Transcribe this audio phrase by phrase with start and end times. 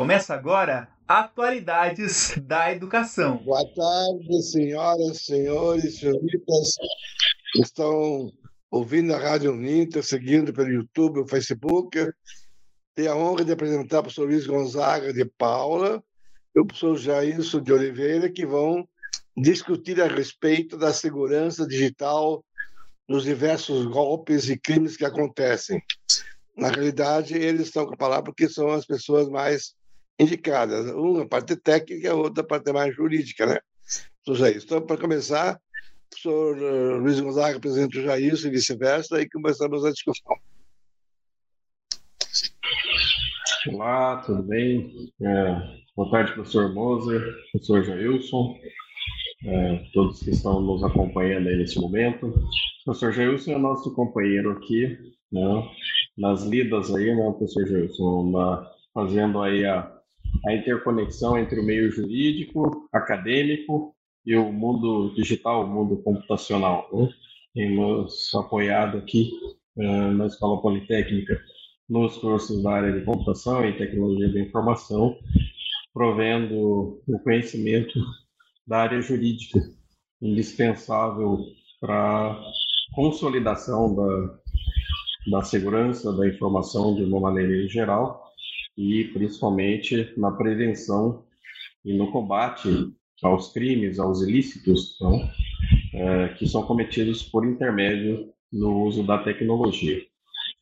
[0.00, 3.36] Começa agora Atualidades da Educação.
[3.44, 6.76] Boa tarde, senhoras, senhores, senhoritas
[7.56, 8.32] estão
[8.70, 11.98] ouvindo a Rádio Uninter, seguindo pelo YouTube, o Facebook.
[12.94, 16.02] Tenho a honra de apresentar o professor Luiz Gonzaga de Paula
[16.56, 18.88] e o professor Jailson de Oliveira, que vão
[19.36, 22.42] discutir a respeito da segurança digital
[23.06, 25.78] nos diversos golpes e crimes que acontecem.
[26.56, 29.78] Na realidade, eles estão com a palavra porque são as pessoas mais
[30.20, 30.86] indicadas.
[30.92, 33.58] Uma parte técnica, a outra parte mais jurídica, né?
[34.28, 39.84] Então, para começar, o professor eh, Luiz Gonzaga apresenta o Jair e vice-versa, e começamos
[39.84, 40.36] a discussão.
[43.68, 45.10] Olá, tudo bem?
[45.22, 48.58] É, boa tarde, professor Moser, professor Jailson,
[49.44, 52.26] é, todos que estão nos acompanhando aí nesse momento.
[52.26, 54.98] O professor Jailson é nosso companheiro aqui,
[55.32, 55.68] né,
[56.16, 59.99] nas lidas aí, né, professor Jailson, na, fazendo aí a
[60.46, 66.88] a interconexão entre o meio jurídico, acadêmico e o mundo digital, o mundo computacional.
[66.92, 67.08] Né?
[67.54, 69.30] Temos apoiado aqui
[69.76, 71.40] uh, na Escola Politécnica
[71.88, 75.16] nos cursos da área de computação e tecnologia da informação,
[75.92, 77.98] provendo o conhecimento
[78.66, 79.58] da área jurídica,
[80.22, 81.38] indispensável
[81.80, 84.38] para a consolidação da,
[85.32, 88.29] da segurança da informação de uma maneira geral
[88.80, 91.22] e principalmente na prevenção
[91.84, 92.90] e no combate
[93.22, 95.30] aos crimes, aos ilícitos então,
[95.92, 100.00] é, que são cometidos por intermédio no uso da tecnologia.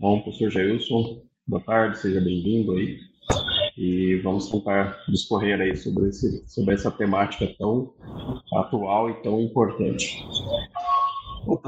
[0.00, 2.98] Bom, professor Jailson, boa tarde, seja bem-vindo aí.
[3.76, 7.94] E vamos tentar discorrer aí sobre, esse, sobre essa temática tão
[8.52, 10.26] atual e tão importante.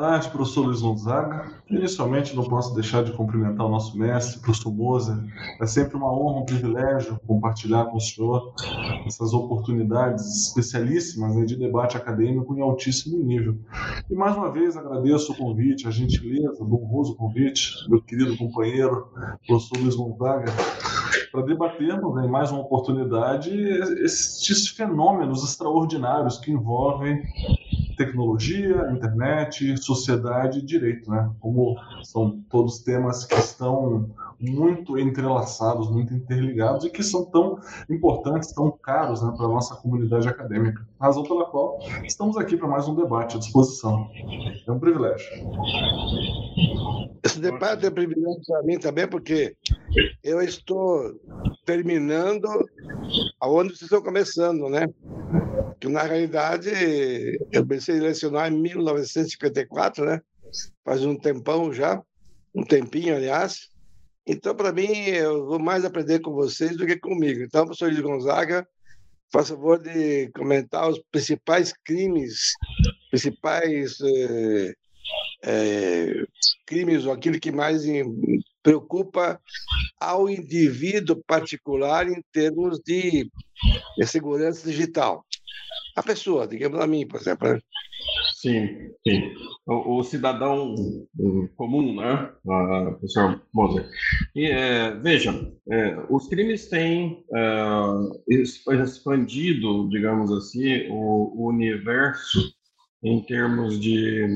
[0.00, 1.52] Tarde, professor Luiz Gonzaga.
[1.68, 5.22] Inicialmente, não posso deixar de cumprimentar o nosso mestre, professor Moza.
[5.60, 8.54] É sempre uma honra, um privilégio compartilhar com o senhor
[9.06, 13.58] essas oportunidades especialíssimas né, de debate acadêmico em altíssimo nível.
[14.10, 19.06] E mais uma vez agradeço o convite, a gentileza, o honroso convite, meu querido companheiro,
[19.46, 20.50] professor Luiz Gonzaga,
[21.30, 23.50] para debatermos em né, mais uma oportunidade
[24.02, 27.22] esses fenômenos extraordinários que envolvem
[28.00, 31.30] tecnologia, internet, sociedade e direito, né?
[31.38, 34.08] Como são todos temas que estão
[34.40, 37.58] muito entrelaçados, muito interligados e que são tão
[37.90, 40.82] importantes, tão caros né, para a nossa comunidade acadêmica.
[40.98, 44.08] Razão pela qual estamos aqui para mais um debate à disposição.
[44.66, 45.28] É um privilégio.
[47.22, 49.54] Esse debate é privilégio para mim também, porque
[50.24, 51.12] eu estou
[51.66, 52.48] terminando
[53.38, 54.88] aonde vocês estão começando, né?
[55.80, 56.68] Que na realidade
[57.50, 60.20] eu pensei em lecionar em 1954, né?
[60.84, 62.02] Faz um tempão já,
[62.54, 63.70] um tempinho, aliás.
[64.26, 67.42] Então, para mim, eu vou mais aprender com vocês do que comigo.
[67.42, 68.68] Então, professor Luiz Gonzaga,
[69.32, 72.52] faça favor de comentar os principais crimes,
[73.10, 74.74] principais é,
[75.44, 76.24] é,
[76.66, 77.84] crimes, ou aquilo que mais
[78.62, 79.40] preocupa
[79.98, 83.30] ao indivíduo particular em termos de,
[83.96, 85.24] de segurança digital
[85.96, 87.48] a pessoa, digamos a mim, por exemplo.
[87.48, 87.60] Né?
[88.34, 89.34] Sim, sim.
[89.66, 90.74] O, o cidadão
[91.56, 93.88] comum, né, professor Moser?
[94.34, 102.52] E, é, vejam, é, os crimes têm é, expandido, digamos assim, o, o universo
[103.02, 104.26] em termos de,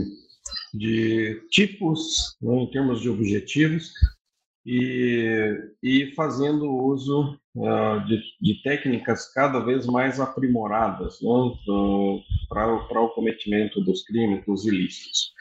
[0.75, 3.93] de tipos, né, em termos de objetivos,
[4.67, 11.31] e, e fazendo uso uh, de, de, técnicas cada vez mais aprimoradas né,
[12.49, 15.33] para o cometimento dos crimes, dos ilícitos.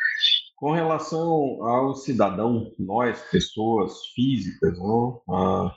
[0.55, 5.71] Com relação ao cidadão, nós, pessoas físicas, né, uh,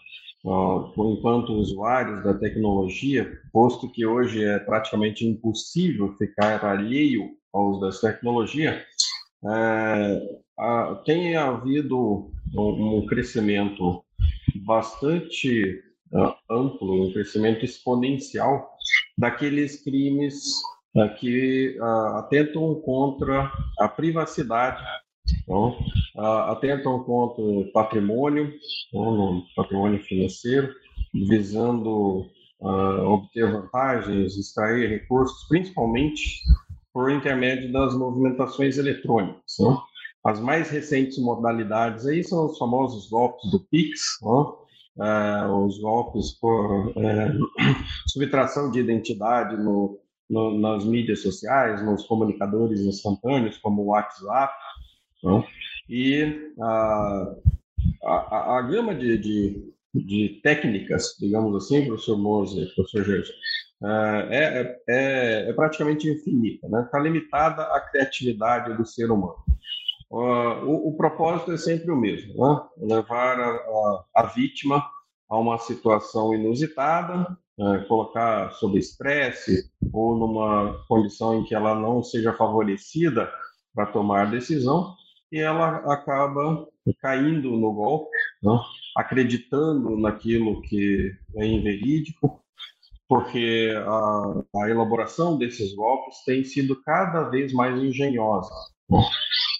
[0.44, 7.80] uh, enquanto usuários da tecnologia, posto que hoje é praticamente impossível ficar alheio ao uso
[7.80, 8.84] dessa tecnologia,
[9.44, 10.20] é,
[11.04, 14.02] tem havido um, um crescimento
[14.64, 15.82] bastante
[16.12, 18.70] uh, amplo, um crescimento exponencial
[19.16, 20.60] daqueles crimes
[20.94, 24.82] uh, que uh, atentam contra a privacidade,
[25.42, 25.76] então,
[26.16, 28.52] atentam contra o patrimônio,
[28.88, 30.72] então, patrimônio financeiro,
[31.12, 32.30] visando
[32.60, 36.42] obter vantagens, extrair recursos, principalmente
[36.92, 39.56] por intermédio das movimentações eletrônicas.
[39.58, 39.76] Né?
[40.26, 45.46] As mais recentes modalidades aí são os famosos golpes do Pix, né?
[45.48, 47.32] os golpes por é,
[48.08, 54.54] subtração de identidade no, no, nas mídias sociais, nos comunicadores instantâneos, como o WhatsApp.
[55.88, 57.34] E a,
[58.04, 63.32] a, a, gama de, de, de técnicas, digamos assim, professor Mose, professor Gerson,
[63.84, 66.88] é, é, é, é, praticamente infinita, está né?
[66.90, 69.45] Tá limitada à criatividade do ser humano.
[70.08, 72.60] O, o, propósito é sempre o mesmo, né?
[72.78, 74.88] levar a, a, a vítima
[75.28, 82.02] a uma situação inusitada, é, colocar sob estresse ou numa condição em que ela não
[82.02, 83.28] seja favorecida
[83.74, 84.94] para tomar decisão
[85.32, 86.66] e ela acaba
[87.00, 88.58] caindo no golpe, né?
[88.96, 92.40] acreditando naquilo que é inverídico,
[93.08, 98.50] porque a, a, elaboração desses golpes tem sido cada vez mais engenhosa
[98.88, 98.98] né?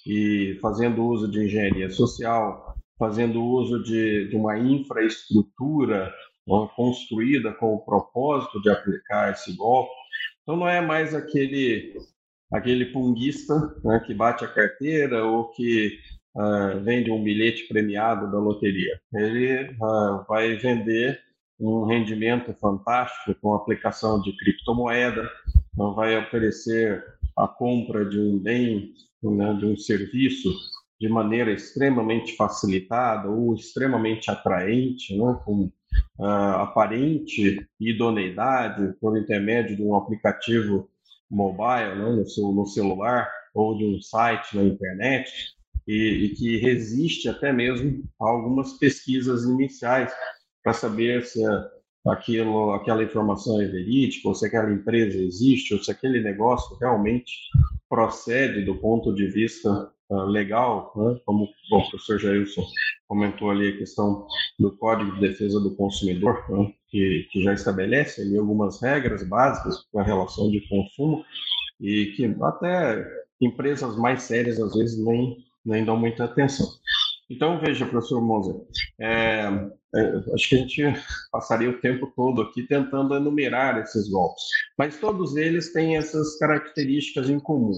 [0.07, 6.13] E fazendo uso de engenharia social, fazendo uso de, de uma infraestrutura
[6.77, 9.91] construída com o propósito de aplicar esse golpe.
[10.41, 11.93] Então não é mais aquele
[12.53, 15.99] aquele punguista né, que bate a carteira ou que
[16.33, 18.97] uh, vende um bilhete premiado da loteria.
[19.13, 21.19] Ele uh, vai vender
[21.59, 25.29] um rendimento fantástico com aplicação de criptomoeda,
[25.75, 27.03] vai oferecer
[27.37, 30.51] a compra de um bem, né, de um serviço
[30.99, 35.71] de maneira extremamente facilitada ou extremamente atraente, né, com
[36.19, 40.89] uh, aparente idoneidade por intermédio de um aplicativo
[41.29, 45.31] mobile, né, no, seu, no celular ou de um site na internet,
[45.87, 50.11] e, e que resiste até mesmo a algumas pesquisas iniciais
[50.63, 51.41] para saber se
[52.09, 57.31] aquilo, aquela informação é verídica, ou se aquela empresa existe, ou se aquele negócio realmente
[57.89, 61.19] procede do ponto de vista uh, legal, né?
[61.25, 62.63] como bom, o professor Jailson
[63.07, 64.27] comentou ali a questão
[64.59, 66.73] do Código de Defesa do Consumidor, né?
[66.89, 71.23] que, que já estabelece ali algumas regras básicas para a relação de consumo
[71.79, 73.05] e que até
[73.41, 76.67] empresas mais sérias às vezes nem, nem dão muita atenção.
[77.29, 78.55] Então, veja, professor Moser,
[78.99, 79.49] é,
[79.95, 80.83] é, acho que a gente
[81.31, 84.43] passaria o tempo todo aqui tentando enumerar esses golpes,
[84.77, 87.73] mas todos eles têm essas características em comum.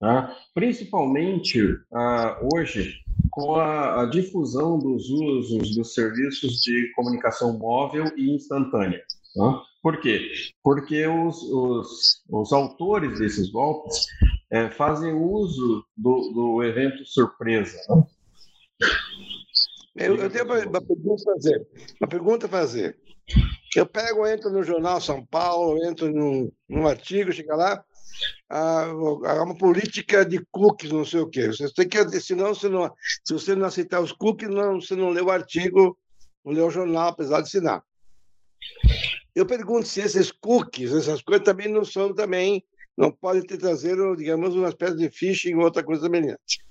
[0.00, 0.34] Tá?
[0.54, 2.94] Principalmente uh, hoje,
[3.30, 9.02] com a, a, difusão dos usos dos serviços de comunicação móvel e instantânea.
[9.34, 9.62] Tá?
[9.82, 10.30] Por quê?
[10.62, 14.06] Porque os, os, os autores desses golpes
[14.50, 17.78] é, fazem uso do, do evento surpresa.
[17.88, 18.04] Né?
[19.96, 21.66] Eu, eu, tenho uma pergunta a fazer.
[22.00, 22.98] Uma pergunta a fazer.
[23.74, 27.84] Eu pego, entro no jornal São Paulo, entro num, num artigo, chega lá,
[28.48, 31.48] há uma política de cookies, não sei o quê.
[31.48, 32.92] Você tem que, senão, se, não,
[33.24, 35.98] se você não aceitar os cookies, não, você não lê o artigo,
[36.44, 37.82] não lê o jornal, apesar de assinar.
[39.34, 42.64] Eu pergunto se esses cookies, essas coisas também não são também,
[42.96, 46.64] não podem ter trazer, digamos, uma espécie de phishing ou outra coisa semelhante.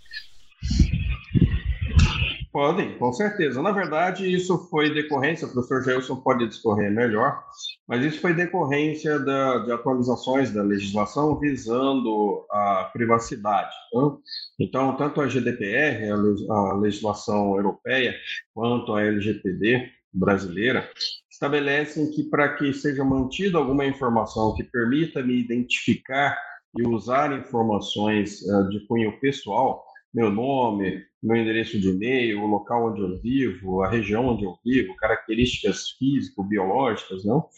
[2.55, 3.61] Podem, com certeza.
[3.61, 7.43] Na verdade, isso foi decorrência, o professor Gelson pode discorrer melhor,
[7.85, 13.75] mas isso foi decorrência da, de atualizações da legislação visando a privacidade.
[13.91, 14.17] Tá?
[14.57, 16.09] Então, tanto a GDPR,
[16.49, 18.15] a legislação europeia,
[18.53, 20.89] quanto a LGPD brasileira,
[21.29, 26.37] estabelecem que para que seja mantida alguma informação que permita me identificar
[26.79, 29.83] e usar informações uh, de cunho pessoal,
[30.15, 34.57] meu nome, meu endereço de e-mail, o local onde eu vivo, a região onde eu
[34.63, 37.50] vivo, características físico-biológicas, não?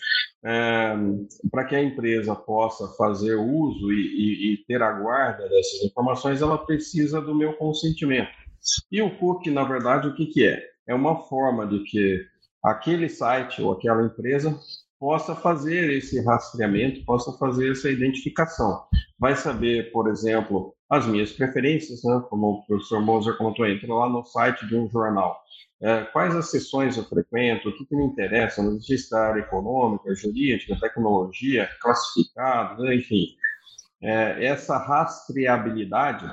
[0.44, 0.96] É,
[1.52, 6.42] para que a empresa possa fazer uso e, e, e, ter a guarda dessas informações,
[6.42, 8.32] ela precisa do meu consentimento.
[8.92, 10.64] E o cookie, na verdade, o que, que é?
[10.88, 12.26] É uma forma de que
[12.64, 14.58] aquele site ou aquela empresa
[15.00, 18.84] possa fazer esse rastreamento, possa fazer essa identificação.
[19.20, 22.22] Vai saber, por exemplo, as minhas preferências, né?
[22.29, 25.41] como o professor Moser comentou, entra lá no site de um jornal.
[25.82, 30.79] É, quais as sessões eu frequento, o que, que me interessa, existe área econômica, jurídica,
[30.79, 33.27] tecnologia, classificados, enfim.
[34.01, 36.25] É, essa rastreabilidade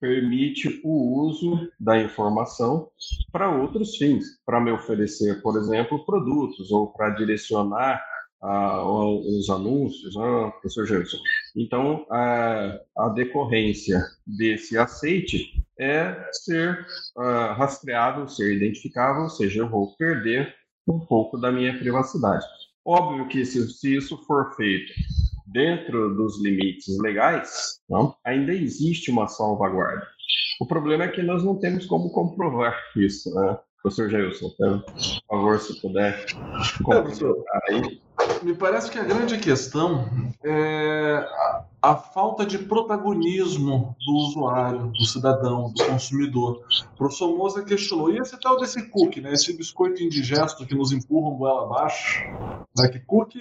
[0.00, 2.88] permite o uso da informação
[3.32, 8.00] para outros fins, para me oferecer, por exemplo, produtos ou para direcionar
[8.40, 11.18] os anúncios, né, professor Gerson.
[11.56, 19.68] Então, a, a, decorrência desse aceite é ser uh, rastreável, ser identificável, ou seja, eu
[19.68, 20.54] vou perder
[20.86, 22.44] um pouco da minha privacidade.
[22.84, 24.92] Óbvio que se, se isso for feito
[25.46, 30.06] dentro dos limites legais, não, ainda existe uma salvaguarda.
[30.60, 33.58] O problema é que nós não temos como comprovar isso, né?
[33.82, 34.84] Professor Jailson, por
[35.28, 36.26] favor, se puder
[36.82, 38.00] complementar aí.
[38.42, 40.06] Me parece que a grande questão
[40.44, 41.26] é
[41.80, 46.62] a falta de protagonismo do usuário, do cidadão, do consumidor.
[46.94, 50.90] O professor Moza questionou, e esse tal desse cookie, né, esse biscoito indigesto que nos
[50.90, 52.24] empurram goela abaixo,
[52.76, 53.40] né, que cookie,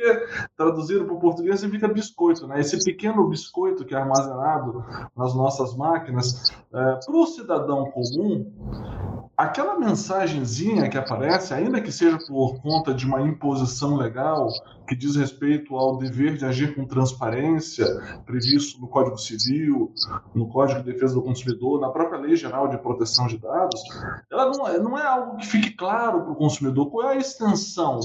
[0.56, 5.76] traduzido para o português, significa biscoito, né, esse pequeno biscoito que é armazenado nas nossas
[5.76, 8.52] máquinas, é, para o cidadão comum,
[9.38, 14.50] aquela mensagenzinha que aparece, ainda que seja por conta de uma imposição legal
[14.88, 17.86] que diz respeito ao dever de agir com transparência,
[18.26, 19.94] previsto no Código Civil,
[20.34, 23.82] no Código de Defesa do Consumidor, na própria Lei Geral de Proteção de Dados,
[24.32, 26.90] ela não é, não é algo que fique claro para o consumidor.
[26.90, 28.00] Qual é a extensão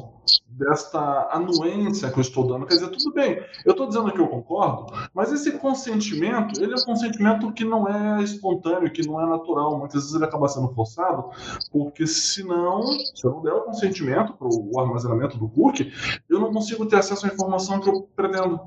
[0.48, 2.66] desta anuência que eu estou dando.
[2.66, 6.76] Quer dizer, tudo bem, eu estou dizendo que eu concordo, mas esse consentimento, ele é
[6.76, 9.78] um consentimento que não é espontâneo, que não é natural.
[9.78, 11.30] Muitas vezes ele acaba sendo forçado,
[11.70, 15.92] porque senão, se eu não der o consentimento para o armazenamento do cookie,
[16.28, 18.60] eu não consigo ter acesso à informação que eu pretendo.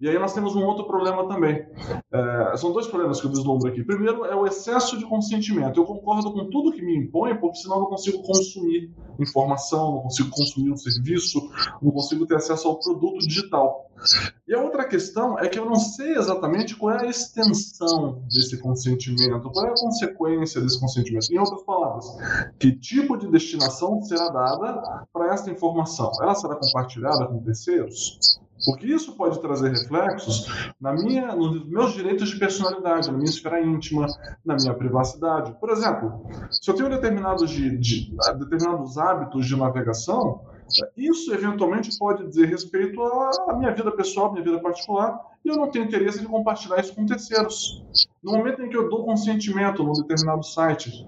[0.00, 1.66] E aí nós temos um outro problema também.
[2.12, 3.82] É, são dois problemas que eu vislumbro aqui.
[3.82, 5.80] Primeiro é o excesso de consentimento.
[5.80, 10.02] Eu concordo com tudo que me impõe, porque senão eu não consigo consumir informação, não
[10.02, 10.89] consigo consumir um serviço,
[11.82, 13.90] não consigo ter acesso ao produto digital.
[14.48, 18.56] E a outra questão é que eu não sei exatamente qual é a extensão desse
[18.58, 21.30] consentimento, qual é a consequência desse consentimento.
[21.30, 22.06] Em outras palavras,
[22.58, 26.10] que tipo de destinação será dada para essa informação?
[26.20, 28.40] Ela será compartilhada com terceiros?
[28.64, 30.46] Porque isso pode trazer reflexos
[30.80, 34.06] na minha, nos meus direitos de personalidade, na minha esfera íntima,
[34.44, 35.54] na minha privacidade.
[35.58, 40.42] Por exemplo, se eu tenho determinados, de, de, determinados hábitos de navegação,
[40.96, 45.70] isso eventualmente pode dizer respeito à minha vida pessoal, minha vida particular, e eu não
[45.70, 47.82] tenho interesse de compartilhar isso com terceiros.
[48.22, 51.06] No momento em que eu dou consentimento num determinado site,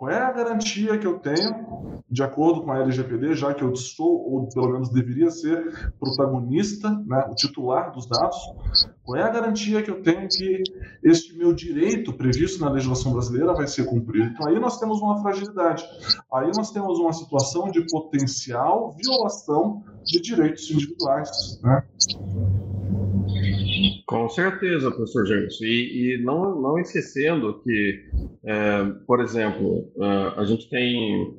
[0.00, 3.76] qual é a garantia que eu tenho, de acordo com a LGPD, já que eu
[3.76, 8.38] sou, ou pelo menos deveria ser, protagonista, né, o titular dos dados,
[9.04, 10.62] qual é a garantia que eu tenho que
[11.04, 14.28] este meu direito previsto na legislação brasileira vai ser cumprido?
[14.28, 15.84] Então aí nós temos uma fragilidade,
[16.32, 21.60] aí nós temos uma situação de potencial violação de direitos individuais.
[21.62, 21.84] Né?
[24.10, 25.60] Com certeza, professor James.
[25.60, 28.04] E, e não, não esquecendo que,
[28.44, 31.32] é, por exemplo, é, a gente tem,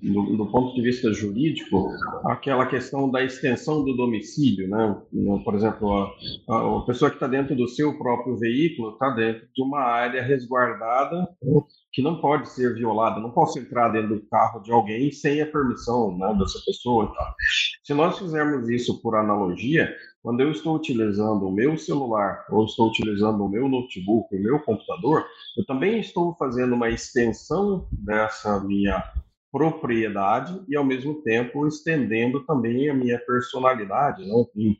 [0.00, 1.88] do, do, ponto de vista jurídico,
[2.26, 4.68] aquela questão da extensão do domicílio.
[4.68, 5.02] Né?
[5.44, 6.14] Por exemplo,
[6.48, 10.22] a, a pessoa que está dentro do seu próprio veículo está dentro de uma área
[10.22, 11.28] resguardada
[11.92, 13.20] que não pode ser violada.
[13.20, 17.12] Não posso entrar dentro do carro de alguém sem a permissão né, dessa pessoa.
[17.82, 22.88] Se nós fizermos isso por analogia, quando eu estou utilizando o meu celular ou estou
[22.88, 29.02] utilizando o meu notebook, o meu computador, eu também estou fazendo uma extensão dessa minha
[29.50, 34.76] propriedade e ao mesmo tempo estendendo também a minha personalidade, né?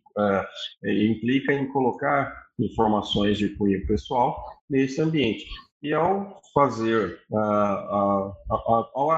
[0.85, 4.37] É, implica em colocar informações de cunho pessoal
[4.69, 5.47] nesse ambiente.
[5.83, 8.35] E ao fazer, uh, uh,
[8.95, 9.11] ao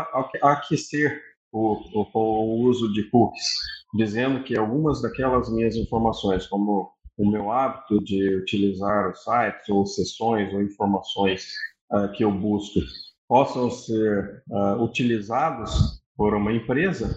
[0.42, 1.20] aquecer
[1.52, 3.56] o, o, o uso de cookies,
[3.94, 10.52] dizendo que algumas daquelas minhas informações, como o meu hábito de utilizar sites ou sessões
[10.52, 11.52] ou informações
[11.92, 12.80] uh, que eu busco,
[13.28, 17.16] possam ser uh, utilizados por uma empresa,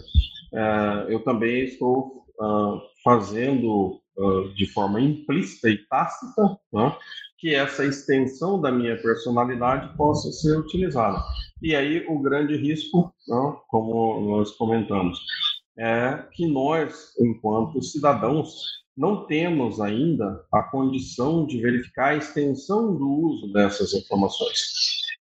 [0.54, 2.26] uh, eu também estou
[3.02, 4.02] fazendo
[4.58, 6.98] de forma implícita e tácita né,
[7.46, 11.24] que essa extensão da minha personalidade possa ser utilizada.
[11.62, 15.20] E aí o grande risco, né, como nós comentamos,
[15.78, 18.50] é que nós, enquanto cidadãos,
[18.98, 24.62] não temos ainda a condição de verificar a extensão do uso dessas informações.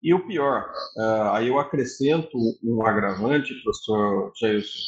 [0.02, 4.80] E o pior, uh, aí eu acrescento um agravante, professor Jailson,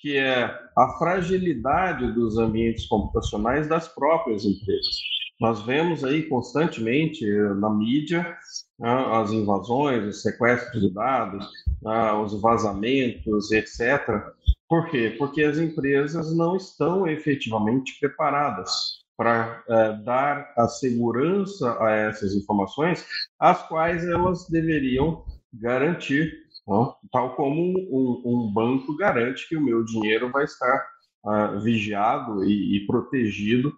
[0.00, 5.17] que é a fragilidade dos ambientes computacionais das próprias empresas.
[5.40, 7.24] Nós vemos aí constantemente
[7.60, 8.36] na mídia
[8.78, 11.48] né, as invasões, os sequestros de dados,
[11.80, 14.32] né, os vazamentos, etc.
[14.68, 15.14] Por quê?
[15.16, 23.04] Porque as empresas não estão efetivamente preparadas para é, dar a segurança a essas informações,
[23.38, 26.32] as quais elas deveriam garantir,
[26.66, 26.94] não?
[27.10, 30.86] tal como um, banco garante que o meu dinheiro vai estar
[31.24, 33.72] uh, vigiado e protegido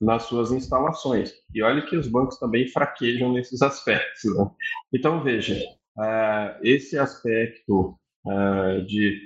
[0.00, 1.32] nas suas instalações.
[1.54, 4.24] E olha que os bancos também fraquejam nesses aspectos.
[4.24, 4.50] Né?
[4.92, 5.56] Então, veja,
[5.96, 9.20] uh, esse aspecto uh, de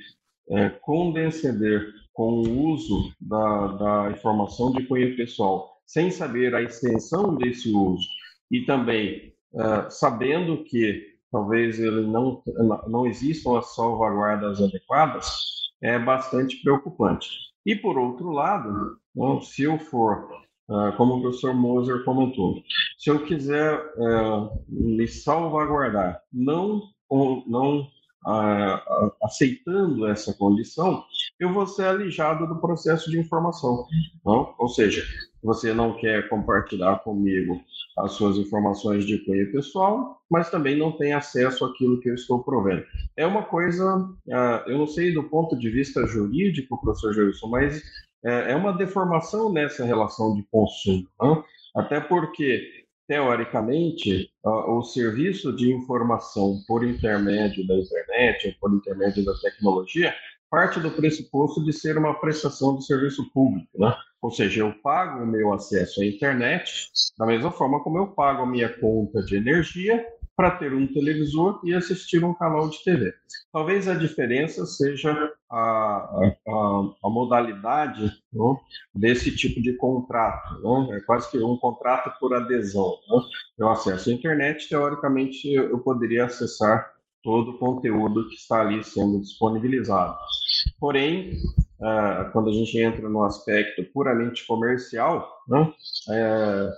[0.48, 7.36] uh, condescender com o uso da, da informação de cunho pessoal, sem saber a extensão
[7.36, 8.06] desse uso,
[8.50, 9.32] e também
[9.88, 12.42] sabendo que talvez ele não,
[12.86, 15.26] não existam as salvaguardas adequadas,
[15.80, 17.28] é bastante preocupante.
[17.64, 20.28] E, por outro lado, né, se eu for,
[20.96, 22.62] como o professor Moser comentou,
[22.98, 26.82] se eu quiser eh, me salvaguardar, não,
[27.46, 27.88] não
[29.22, 31.02] aceitando essa condição,
[31.38, 33.86] eu vou ser alijado do processo de informação.
[34.24, 34.54] Não?
[34.58, 35.02] Ou seja,
[35.42, 37.60] você não quer compartilhar comigo
[37.98, 42.42] as suas informações de cunho pessoal, mas também não tem acesso àquilo que eu estou
[42.42, 42.84] provendo.
[43.16, 44.08] É uma coisa,
[44.66, 47.82] eu não sei do ponto de vista jurídico, professor Gilson, mas
[48.24, 51.06] é, é uma deformação nessa relação de consumo.
[51.20, 51.44] Não?
[51.74, 59.32] Até porque teoricamente, o serviço de informação por intermédio da internet, ou por intermédio da
[59.40, 60.14] tecnologia,
[60.50, 63.94] parte do pressuposto de ser uma prestação de serviço público, né?
[64.20, 68.42] Ou seja, eu pago o meu acesso à internet da mesma forma como eu pago
[68.42, 70.04] a minha conta de energia
[70.38, 73.12] para ter um televisor e assistir um canal de TV.
[73.52, 78.56] Talvez a diferença seja a, a, a modalidade né,
[78.94, 80.62] desse tipo de contrato.
[80.62, 80.98] Né?
[80.98, 82.88] É quase que um contrato por adesão.
[83.10, 83.20] Né?
[83.58, 86.88] Eu acesso a internet, teoricamente eu poderia acessar
[87.20, 90.16] todo o conteúdo que está ali sendo disponibilizado.
[90.78, 91.32] Porém,
[92.32, 95.72] quando a gente entra no aspecto puramente comercial, né,
[96.10, 96.70] é,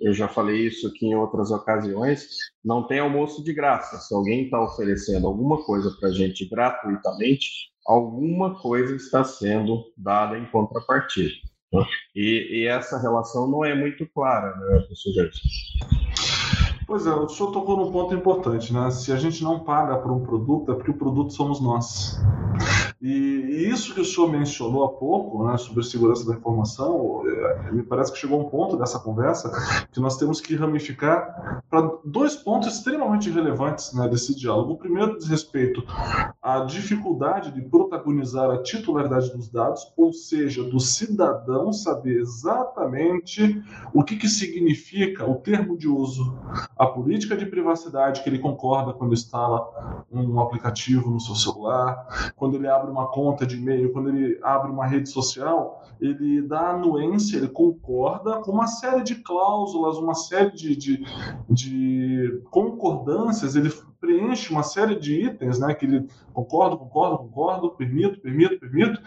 [0.00, 2.28] eu já falei isso aqui em outras ocasiões,
[2.64, 3.98] não tem almoço de graça.
[3.98, 10.38] Se alguém está oferecendo alguma coisa para a gente gratuitamente, alguma coisa está sendo dada
[10.38, 11.34] em contrapartida.
[11.72, 11.84] Né?
[12.14, 15.48] E, e, essa relação não é muito clara, né, professor Gerson?
[16.86, 18.90] Pois é, o senhor tocou num ponto importante, né?
[18.90, 22.18] Se a gente não paga por um produto, é porque o produto somos nós.
[23.00, 27.82] E, isso que o senhor mencionou há pouco, né, sobre segurança da informação, é, me
[27.82, 29.50] parece que chegou um ponto dessa conversa
[29.90, 34.72] que nós temos que ramificar para dois pontos extremamente relevantes né, desse diálogo.
[34.72, 35.82] O primeiro diz respeito
[36.42, 43.62] à dificuldade de protagonizar a titularidade dos dados, ou seja, do cidadão saber exatamente
[43.94, 46.36] o que, que significa o termo de uso,
[46.76, 52.56] a política de privacidade que ele concorda quando instala um aplicativo no seu celular, quando
[52.56, 57.36] ele abre uma conta de e-mail, quando ele abre uma rede social, ele dá anuência,
[57.36, 61.04] ele concorda com uma série de cláusulas, uma série de, de,
[61.48, 68.20] de concordâncias, ele preenche uma série de itens, né, que ele concordo, concordo, concordo, permito,
[68.20, 69.00] permito, permito,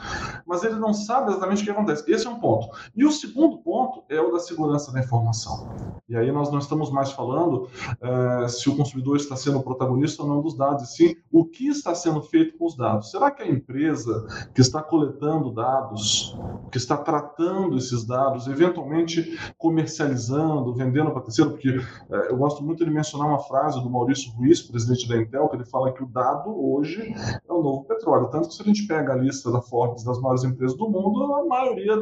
[0.45, 2.09] mas ele não sabe exatamente o que acontece.
[2.11, 2.67] Esse é um ponto.
[2.95, 5.69] E o segundo ponto é o da segurança da informação.
[6.07, 7.67] E aí nós não estamos mais falando
[8.01, 11.67] é, se o consumidor está sendo o protagonista ou não dos dados, sim o que
[11.67, 13.09] está sendo feito com os dados.
[13.09, 16.37] Será que a empresa que está coletando dados,
[16.71, 21.79] que está tratando esses dados, eventualmente comercializando, vendendo para terceiro, porque
[22.11, 25.55] é, eu gosto muito de mencionar uma frase do Maurício Ruiz, presidente da Intel, que
[25.55, 27.13] ele fala que o dado hoje
[27.47, 28.27] é o novo petróleo.
[28.27, 31.33] Tanto que se a gente pega a lista da Forbes das maiores empresas do mundo,
[31.33, 31.95] a maioria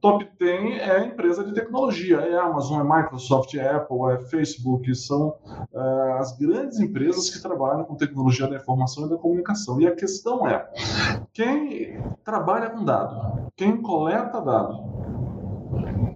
[0.00, 2.16] top 10 é empresa de tecnologia.
[2.16, 5.36] É Amazon, é Microsoft, é Apple, é Facebook, são
[5.72, 9.80] é, as grandes empresas que trabalham com tecnologia da informação e da comunicação.
[9.80, 10.68] E a questão é,
[11.32, 15.33] quem trabalha com dado, quem coleta dado,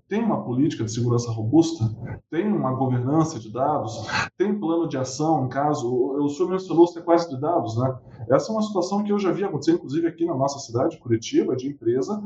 [0.09, 1.85] tem uma política de segurança robusta?
[2.31, 4.07] Tem uma governança de dados?
[4.37, 5.87] Tem plano de ação em caso?
[5.93, 7.95] O senhor mencionou o sequestro de dados, né?
[8.31, 11.55] Essa é uma situação que eu já vi acontecer, inclusive aqui na nossa cidade, Curitiba,
[11.55, 12.23] de empresa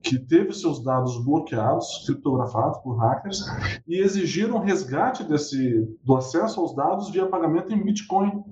[0.00, 3.44] que teve seus dados bloqueados, criptografados por hackers
[3.86, 8.44] e exigiram resgate desse, do acesso aos dados via pagamento em Bitcoin.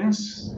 [0.00, 0.56] Pense.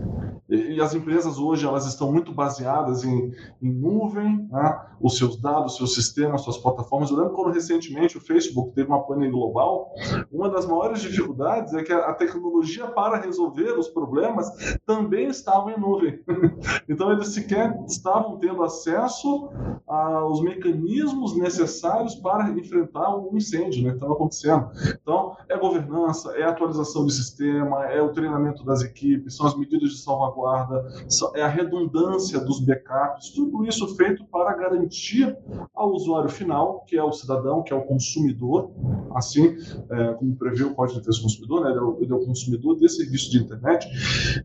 [0.49, 4.81] E, as empresas hoje elas estão muito baseadas em, em nuvem, né?
[5.01, 7.11] os seus dados, seus sistemas, suas plataformas.
[7.11, 9.93] Eu lembro quando recentemente o Facebook teve uma pane global,
[10.31, 14.49] uma das maiores dificuldades é que a, tecnologia para resolver os problemas
[14.87, 16.21] também estava em nuvem.
[16.89, 19.51] então eles sequer estavam tendo acesso
[19.87, 24.71] aos mecanismos necessários para enfrentar o incêndio né, que estava acontecendo.
[25.01, 29.91] Então é governança, é atualização de sistema, é o treinamento das equipes, são as medidas
[29.91, 30.87] de salvaguarda guarda,
[31.35, 35.37] é a redundância dos backups, tudo isso feito para garantir
[35.75, 38.71] ao usuário final, que é o cidadão, que é o consumidor,
[39.15, 39.57] assim
[39.91, 42.15] é, como prevê o Código de Defesa do Consumidor, né, ele, é o, ele é
[42.15, 43.89] o consumidor desse serviço de internet.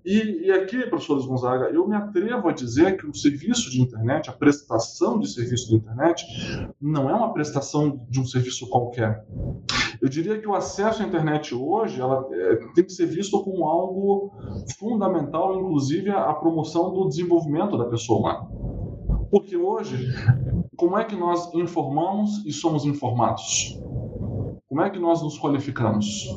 [0.06, 4.30] E, e aqui, professor Gonzaga, eu me atrevo a dizer que o serviço de internet,
[4.30, 6.26] a prestação de serviço de internet,
[6.80, 9.26] não é uma prestação de um serviço qualquer.
[10.01, 13.65] Eu diria que o acesso à internet hoje ela, é, tem que ser visto como
[13.65, 14.31] algo
[14.77, 18.47] fundamental, inclusive a, promoção do desenvolvimento da pessoa humana.
[19.31, 20.13] Porque hoje,
[20.75, 23.79] como é que nós informamos e somos informados?
[24.69, 26.27] Como é que nós nos qualificamos?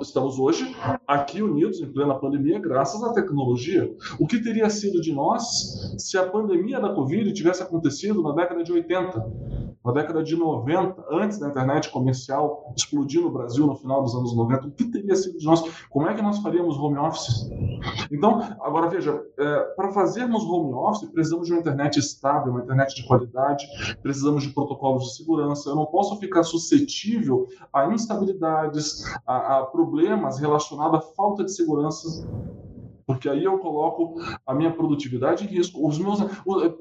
[0.00, 0.74] Estamos hoje
[1.06, 3.94] aqui unidos em plena pandemia graças à tecnologia.
[4.18, 8.64] O que teria sido de nós se a pandemia da Covid tivesse acontecido na década
[8.64, 9.65] de 80?
[9.86, 14.34] Na década de 90, antes da internet comercial explodir no Brasil no final dos anos
[14.34, 15.62] 90, o que teria sido de nós?
[15.88, 17.48] Como é que nós faríamos home office?
[18.10, 22.96] Então, agora veja, é, para fazermos home office, precisamos de uma internet estável, uma internet
[22.96, 23.64] de qualidade,
[24.02, 25.70] precisamos de protocolos de segurança.
[25.70, 32.26] Eu não posso ficar suscetível a instabilidades, a, a problemas relacionados à falta de segurança
[33.06, 35.86] porque aí eu coloco a minha produtividade em risco.
[35.86, 36.18] Os meus,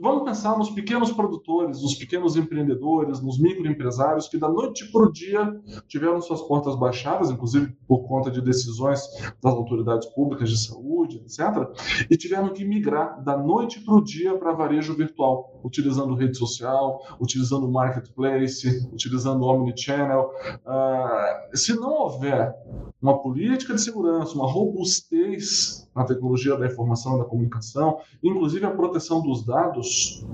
[0.02, 5.12] vamos pensar nos pequenos produtores, nos pequenos empreendedores, nos microempresários que da noite para o
[5.12, 9.02] dia tiveram suas portas baixadas, inclusive por conta de decisões
[9.42, 11.70] das autoridades públicas de saúde, etc.,
[12.10, 17.02] e tiveram que migrar da noite para o dia para varejo virtual, utilizando rede social,
[17.20, 20.32] utilizando marketplace, utilizando omnichannel.
[20.64, 22.56] Uh, se não houver
[23.02, 28.72] uma política de segurança, uma robustez na tecnologia da informação e da comunicação, inclusive a
[28.72, 30.26] proteção dos dados,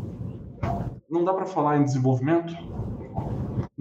[1.09, 2.53] não dá para falar em desenvolvimento,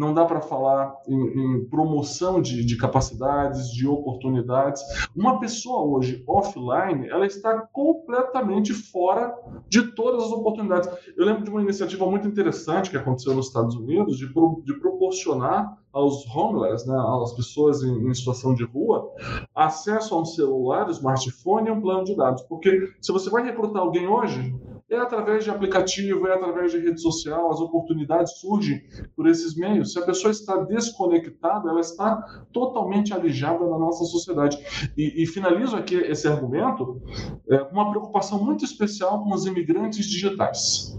[0.01, 4.83] não dá para falar em, em promoção de, de, capacidades, de oportunidades.
[5.15, 9.37] Uma pessoa hoje offline, ela está completamente fora
[9.69, 10.89] de todas as oportunidades.
[11.15, 15.79] Eu lembro de uma iniciativa muito interessante que aconteceu nos Estados Unidos de, de proporcionar
[15.93, 19.13] aos homeless, né, às pessoas em, em, situação de rua,
[19.55, 22.43] acesso a um celular, smartphone e um plano de dados.
[22.43, 24.55] Porque se você vai recrutar alguém hoje,
[24.91, 28.83] é através de aplicativo, é através de rede social, as oportunidades surgem
[29.15, 29.93] por esses meios.
[29.93, 34.59] Se a pessoa está desconectada, ela está totalmente alijada na nossa sociedade.
[34.97, 37.01] E, e finalizo aqui esse argumento
[37.49, 40.99] é, com uma preocupação muito especial com os imigrantes digitais.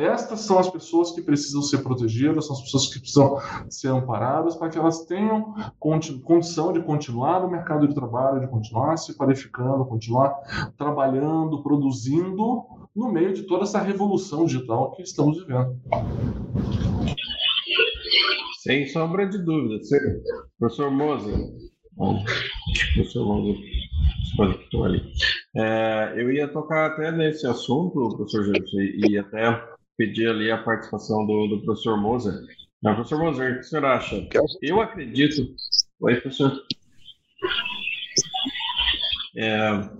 [0.00, 3.36] Estas são as pessoas que precisam ser protegidas, são as pessoas que precisam
[3.68, 8.96] ser amparadas para que elas tenham condição de continuar no mercado de trabalho, de continuar
[8.96, 10.30] se qualificando, continuar
[10.78, 12.64] trabalhando, produzindo
[12.96, 15.78] no meio de toda essa revolução digital que estamos vivendo.
[18.62, 19.80] Sem sombra de dúvida.
[20.58, 21.36] Professor Moser,
[22.94, 23.56] professor Moser,
[25.56, 28.60] é, eu ia tocar até nesse assunto, professor José,
[28.96, 29.62] e até
[30.00, 32.32] pedir ali a participação do, do professor Moser.
[32.82, 34.26] Não, professor Moser, o que o senhor acha?
[34.62, 35.54] Eu acredito.
[36.00, 36.58] Oi, professor.
[39.36, 39.90] É,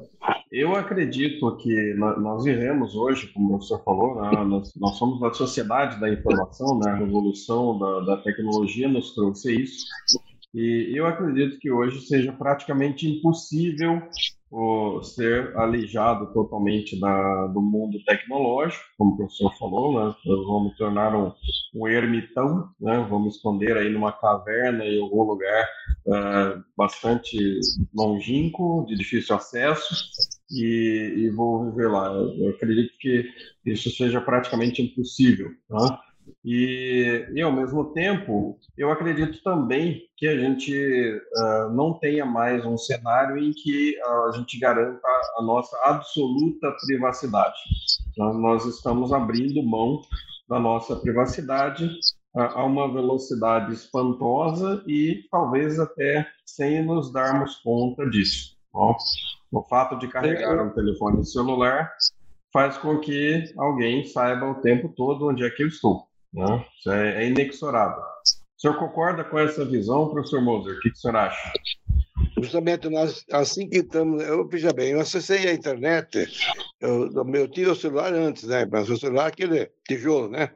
[0.51, 5.35] eu acredito que nós vivemos hoje, como o professor falou, né, nós, nós, somos da
[5.35, 9.85] sociedade da informação, né, a revolução da, da tecnologia nos trouxe isso.
[10.55, 14.01] E eu acredito que hoje seja praticamente impossível
[14.51, 20.15] o, ser alijado totalmente da, do mundo tecnológico, como o professor falou, né?
[20.25, 21.33] Nós vamos tornar um,
[21.75, 23.07] um ermitão, né?
[23.09, 25.69] Vamos esconder aí numa caverna em algum lugar
[26.07, 27.61] uh, bastante
[27.95, 29.95] longínquo, de difícil acesso,
[30.51, 32.13] e, e vou viver lá.
[32.13, 33.25] Eu acredito que
[33.65, 35.99] isso seja praticamente impossível, né?
[36.45, 40.73] E, e, ao mesmo tempo, eu acredito também que a gente
[41.37, 47.59] uh, não tenha mais um cenário em que a gente garanta a nossa absoluta privacidade.
[48.11, 50.01] Então, nós estamos abrindo mão
[50.49, 51.87] da nossa privacidade
[52.35, 58.59] uh, a uma velocidade espantosa e talvez até sem nos darmos conta disso.
[58.73, 58.97] Bom,
[59.53, 61.93] o fato de carregar um telefone celular
[62.53, 66.10] faz com que alguém saiba o tempo todo onde é que eu estou.
[66.33, 66.67] Né?
[66.79, 68.03] Isso é, é inexorável.
[68.03, 70.77] O senhor concorda com essa visão, professor Moser?
[70.77, 71.53] O que, que o senhor acha?
[72.39, 74.23] Justamente nós, assim que estamos.
[74.23, 76.27] Eu, veja bem, eu acessei a internet,
[76.81, 78.67] eu, eu tive o celular antes, né?
[78.71, 80.53] Mas o celular, aquele tijolo, né?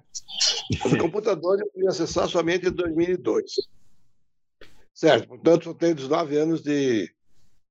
[0.84, 3.54] O computador eu fui acessar somente em 2002.
[4.94, 7.12] Certo, portanto, eu tenho 19 anos de,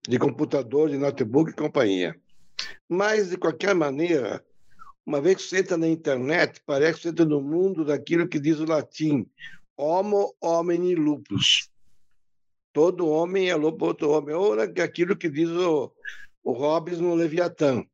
[0.08, 2.16] de computador, de notebook e companhia.
[2.88, 4.44] Mas, de qualquer maneira,
[5.06, 8.40] uma vez que você entra na internet, parece que você entra no mundo daquilo que
[8.40, 9.26] diz o latim:
[9.78, 11.70] homo homini lupus.
[12.72, 14.34] Todo homem é lobo outro homem.
[14.34, 15.94] Ou aquilo que diz o,
[16.44, 17.86] o Hobbes no Leviatã.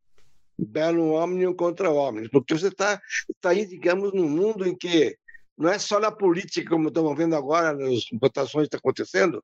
[0.58, 2.30] Belo homem contra homens.
[2.30, 3.02] Porque você está
[3.42, 5.18] tá aí, digamos, num mundo em que
[5.58, 9.44] não é só na política, como estamos vendo agora, nas votações que estão acontecendo,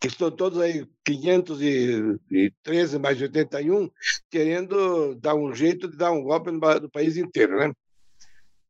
[0.00, 3.90] que estão todos aí, 513 mais 81,
[4.30, 7.72] querendo dar um jeito de dar um golpe no, no país inteiro, né?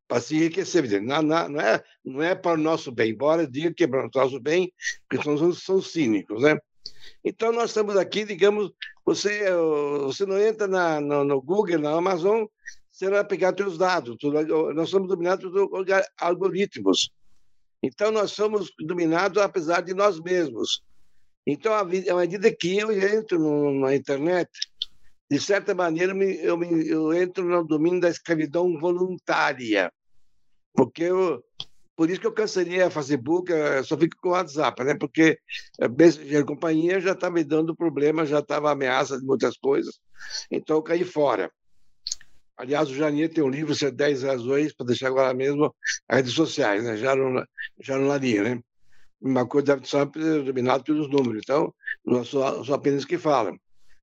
[0.06, 1.02] Para se enriquecer.
[1.02, 4.06] Não, não, não, é, não é para o nosso bem, embora diga que é para
[4.06, 4.72] o nosso bem,
[5.08, 6.58] porque são, são cínicos, né?
[7.22, 8.70] Então, nós estamos aqui, digamos,
[9.04, 9.44] você,
[10.04, 12.46] você não entra na, no, no Google, na Amazon,
[12.90, 14.16] você vai pegar seus dados.
[14.74, 15.84] Nós somos dominados por
[16.18, 17.10] algoritmos.
[17.82, 20.82] Então, nós somos dominados apesar de nós mesmos.
[21.46, 24.50] Então, à medida que eu entro no, na internet,
[25.30, 29.92] de certa maneira, eu, me, eu entro no domínio da escravidão voluntária.
[30.74, 31.42] Porque eu,
[31.96, 33.52] por isso que eu cancelei a Facebook,
[33.84, 34.94] só fico com o WhatsApp, né?
[34.94, 35.38] Porque
[35.80, 39.98] a Messenger companhia já estava tá me dando problema, já estava ameaça de muitas coisas,
[40.50, 41.50] então eu caí fora.
[42.56, 45.74] Aliás, o Janier tem um livro, é 10 razões, para deixar agora mesmo
[46.08, 46.96] as redes sociais, né?
[46.96, 47.44] já, não,
[47.80, 48.60] já não laria, né?
[49.20, 50.06] Uma coisa deve ser
[50.44, 53.56] dominada pelos números, então não sou, sou apenas que fala.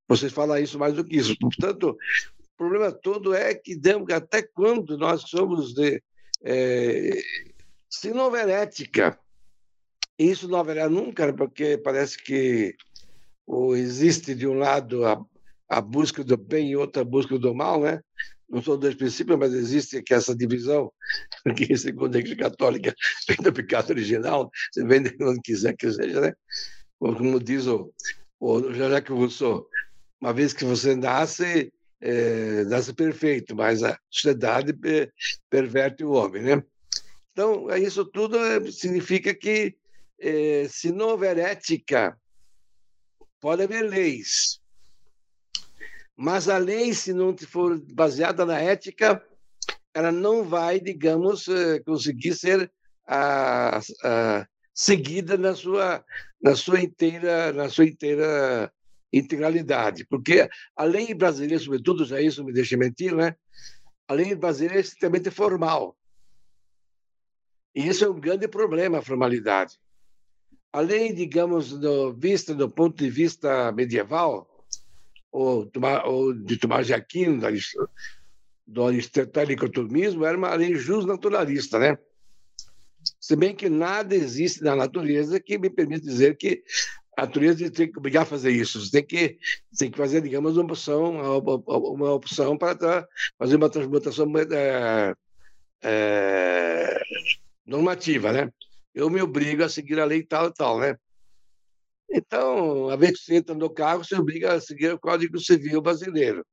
[0.08, 1.36] Vocês falam isso mais do que isso.
[1.40, 3.80] Portanto, o problema todo é que
[4.14, 6.02] até quando nós somos de.
[6.44, 7.18] É,
[7.90, 9.18] se não houver ética,
[10.18, 12.76] isso não haverá nunca, porque parece que
[13.76, 15.24] existe de um lado a,
[15.70, 18.02] a busca do bem e outra a busca do mal, né?
[18.50, 20.92] Não são dois princípios, mas existe aqui essa divisão,
[21.58, 22.96] que segundo a Igreja Católica
[23.28, 26.34] vem do pecado original, você vende onde quiser que seja, né?
[27.00, 27.94] Como diz o,
[28.40, 29.68] o Jacques Rousseau,
[30.22, 34.74] uma vez que você nasce, é, nasce perfeito, mas a sociedade
[35.50, 36.64] perverte o homem, né?
[37.32, 39.76] Então, isso tudo é, significa que
[40.20, 42.18] é, se não houver ética,
[43.42, 44.62] pode haver leis,
[46.16, 49.24] mas a lei, se não for baseada na ética,
[49.94, 52.72] ela não vai, digamos, eh, conseguir ser
[53.08, 56.04] a, a, seguida na sua,
[56.42, 58.72] na sua inteira, na sua inteira
[59.12, 63.36] integralidade, porque a lei brasileira, sobretudo, já isso me deixa mentir, né?
[64.08, 65.98] A lei brasileira é extremamente formal.
[67.74, 69.80] E isso é um grande problema, a formalidade.
[70.74, 74.55] A lei, digamos, do, vista do ponto de vista medieval,
[75.36, 75.70] ou,
[76.06, 77.42] ou de Tomás de Aquino,
[78.66, 81.98] do aristotélico-tomismo, era uma lei justnaturalista, né?
[83.20, 86.64] Se bem que nada existe na natureza que me permite dizer que
[87.18, 88.80] a natureza tem que obrigar a fazer isso.
[88.80, 89.38] Você tem que,
[89.78, 95.14] tem que fazer, digamos, uma opção, uma opção para fazer uma transmutação é,
[95.84, 97.02] é,
[97.66, 98.52] normativa, né?
[98.94, 100.98] Eu me obrigo a seguir a lei tal e tal, né?
[102.10, 105.82] Então, a vez que você entra no carro, você obriga a seguir o Código Civil
[105.82, 106.46] brasileiro.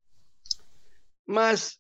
[1.26, 1.78] Mas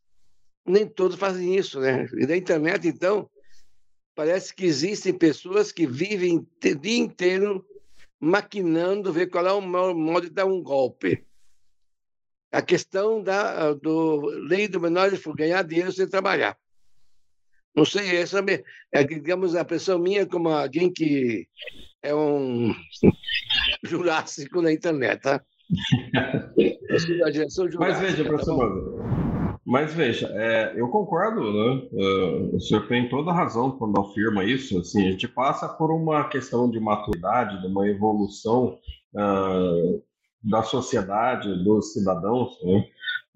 [0.64, 2.06] nem todos fazem isso, né?
[2.14, 3.28] E na internet, então,
[4.14, 6.46] parece que existem pessoas que vivem o
[6.80, 7.66] dia inteiro
[8.20, 11.26] maquinando ver qual é o modo de dar um golpe.
[12.52, 16.56] A questão da do lei do menor por ganhar dinheiro sem trabalhar.
[17.74, 18.44] Não sei, essa
[18.92, 21.46] é, digamos, a impressão minha como alguém que
[22.02, 22.74] é um
[23.84, 25.42] jurássico na internet, tá?
[27.80, 29.02] Mas veja, professor
[29.64, 31.88] mas veja, é, eu concordo, né?
[31.92, 34.78] Uh, o senhor tem toda a razão quando afirma isso.
[34.78, 38.76] Assim, a gente passa por uma questão de maturidade, de uma evolução
[39.14, 40.02] uh,
[40.42, 42.50] da sociedade, dos cidadãos.
[42.64, 42.84] Né?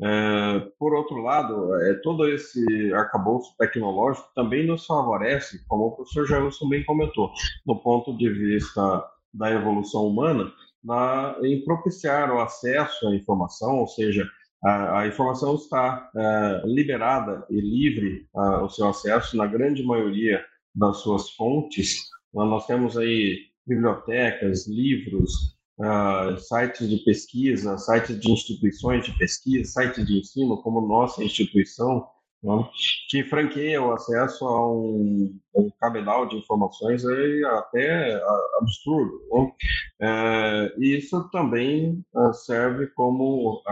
[0.03, 6.27] É, por outro lado, é, todo esse arcabouço tecnológico também nos favorece, como o professor
[6.27, 7.33] Jailson bem comentou,
[7.65, 10.53] do ponto de vista da evolução humana,
[10.85, 14.29] na, em propiciar o acesso à informação, ou seja,
[14.63, 20.45] a, a informação está é, liberada e livre a, o seu acesso na grande maioria
[20.75, 22.09] das suas fontes.
[22.35, 30.07] Nós temos aí bibliotecas, livros, uh, sites de pesquisa, sites de instituições de pesquisa, sites
[30.07, 32.07] de ensino, como nossa instituição,
[32.43, 32.69] né,
[33.09, 38.21] que franqueia o acesso a um, um cabedal de informações até
[38.61, 39.21] absurdo.
[39.33, 39.53] Né?
[40.01, 43.63] É, e isso também uh, serve como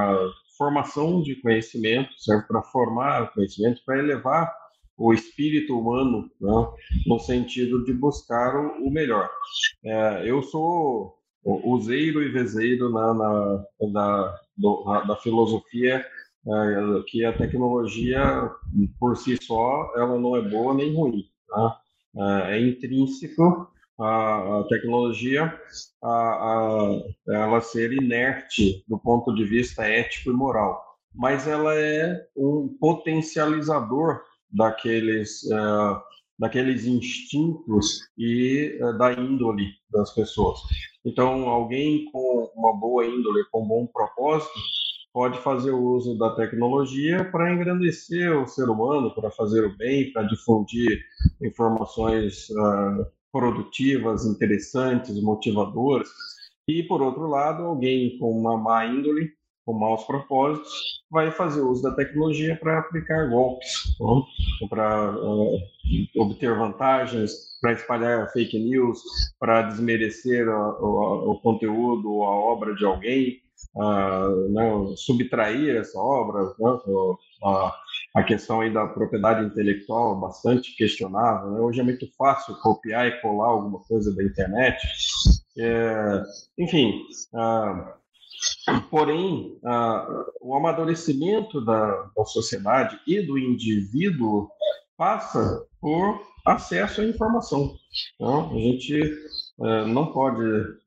[0.57, 4.55] formação de conhecimento, serve para formar conhecimento, para elevar
[4.97, 6.69] o espírito humano, né,
[7.07, 9.29] no sentido de buscar o, o melhor.
[9.85, 16.05] É, eu sou useiro e vezeiro na, na, na, na da filosofia
[16.47, 18.51] é, que a tecnologia
[18.99, 21.81] por si só ela não é boa nem ruim, tá?
[22.17, 25.59] é, é intrínseco a, a tecnologia
[26.03, 30.83] a, a, ela ser inerte do ponto de vista ético e moral,
[31.15, 36.01] mas ela é um potencializador daqueles uh,
[36.39, 40.61] daqueles instintos e uh, da índole das pessoas.
[41.05, 44.53] Então, alguém com uma boa índole, com um bom propósito,
[45.13, 50.13] pode fazer o uso da tecnologia para engrandecer o ser humano, para fazer o bem,
[50.13, 51.05] para difundir
[51.41, 56.09] informações uh, produtivas, interessantes, motivadoras.
[56.67, 59.31] E, por outro lado, alguém com uma má índole
[59.65, 64.67] com maus propósitos, vai fazer uso da tecnologia para aplicar golpes, né?
[64.69, 65.59] para uh,
[66.17, 69.01] obter vantagens, para espalhar fake news,
[69.39, 73.41] para desmerecer o, o, conteúdo ou a obra de alguém,
[73.77, 74.95] uh, né?
[74.97, 76.79] subtrair essa obra, né?
[77.45, 77.75] a,
[78.17, 81.53] a, questão aí da propriedade intelectual bastante questionável.
[81.53, 81.61] Né?
[81.61, 84.77] Hoje é muito fácil copiar e colar alguma coisa da internet.
[85.57, 86.23] É,
[86.59, 87.01] enfim,
[87.33, 88.04] uh,
[88.91, 89.59] Porém,
[90.41, 94.49] o amadurecimento da, da, sociedade e do indivíduo
[94.97, 97.75] passa por acesso à informação.
[98.15, 99.01] Então, a gente
[99.61, 100.43] é, não pode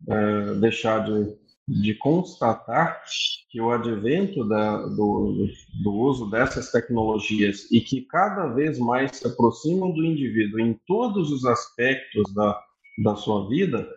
[0.10, 1.36] é, deixar de,
[1.68, 3.02] de, constatar
[3.50, 5.48] que o advento da, do,
[5.84, 11.32] do uso dessas tecnologias e que cada vez mais se aproximam do indivíduo em todos
[11.32, 12.60] os aspectos da,
[13.04, 13.88] da sua vida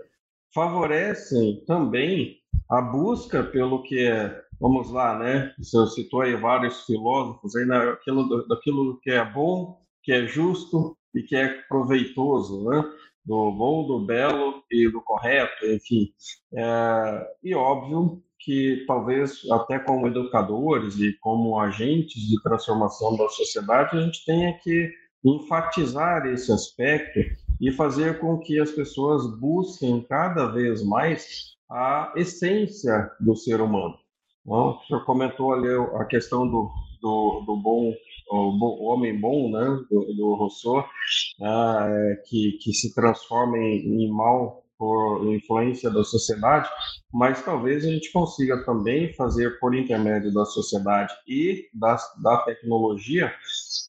[0.54, 2.39] favorecem também
[2.70, 5.52] a busca pelo que é, vamos lá, né?
[5.58, 11.22] Você citou aí vários filósofos aí naquilo, daquilo que é bom, que é justo e
[11.22, 12.84] que é proveitoso, né?
[13.24, 16.12] Do bom, do belo e do correto, enfim.
[16.54, 23.96] É, e óbvio que talvez até como educadores e como agentes de transformação da sociedade
[23.96, 24.90] a gente tenha que
[25.22, 27.20] enfatizar esse aspecto
[27.60, 33.94] e fazer com que as pessoas busquem cada vez mais a essência do ser humano.
[34.44, 34.76] Não?
[34.76, 37.92] O senhor comentou ali a questão do, do, do bom,
[38.30, 40.84] o, homem bom, né, do, do Rousseau,
[41.38, 46.66] né, que, que se transforma em, em mal por influência da sociedade,
[47.12, 53.30] mas talvez a gente consiga também fazer por intermédio da sociedade e da, da tecnologia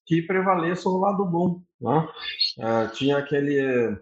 [0.06, 1.62] que prevaleça o lado bom.
[1.80, 2.08] Né?
[2.58, 3.98] Uh, tinha aquele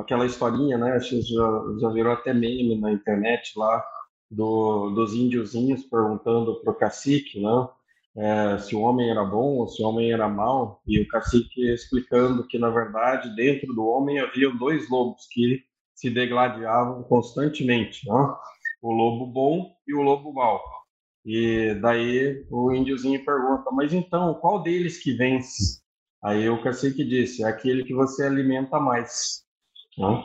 [0.00, 0.92] aquela historinha, né?
[0.92, 3.84] Acho que já, já virou até meme na internet lá
[4.30, 7.68] do, dos índiozinhos perguntando para o cacique, né?
[8.16, 11.72] É, se o homem era bom ou se o homem era mau, e o cacique
[11.72, 18.34] explicando que, na verdade, dentro do homem havia dois lobos que se degladiavam constantemente, né?
[18.82, 20.62] o lobo bom e o lobo mau.
[21.24, 25.80] E daí o índiozinho pergunta, mas então, qual deles que vence?
[26.22, 29.43] Aí o cacique disse, é aquele que você alimenta mais
[29.98, 30.24] né?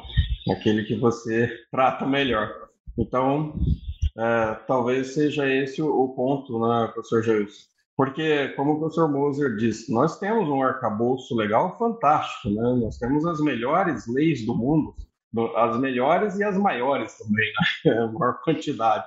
[0.52, 2.70] aquele que você trata melhor.
[2.98, 3.54] Então,
[4.18, 7.70] é, talvez seja esse o, ponto, né, professor Jailson?
[7.96, 12.80] Porque, como o professor Moser disse, nós temos um arcabouço legal fantástico, né?
[12.82, 14.96] nós temos as melhores leis do mundo,
[15.58, 17.46] as melhores e as maiores também,
[17.86, 18.00] né?
[18.04, 19.06] a maior quantidade.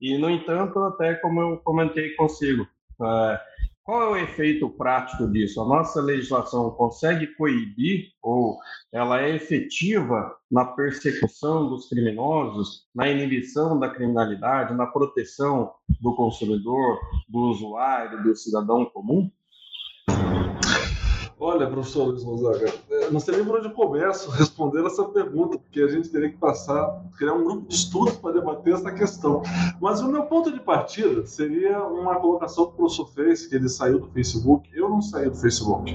[0.00, 2.66] E, no entanto, até como eu comentei consigo,
[3.02, 3.40] é,
[3.84, 5.60] qual é o efeito prático disso?
[5.60, 8.58] A nossa legislação consegue coibir ou
[8.90, 16.98] ela é efetiva na persecução dos criminosos, na inibição da criminalidade, na proteção do consumidor,
[17.28, 19.30] do usuário, do cidadão comum?
[21.38, 25.80] Olha, professor Luiz Gonzaga, é, não sei nem por onde começo respondendo essa pergunta, porque
[25.80, 29.42] a gente teria que passar, criar um grupo de estudos para debater essa questão.
[29.80, 33.68] Mas o meu ponto de partida seria uma colocação que o professor fez, que ele
[33.68, 34.70] saiu do Facebook.
[34.72, 35.92] Eu não saí do Facebook.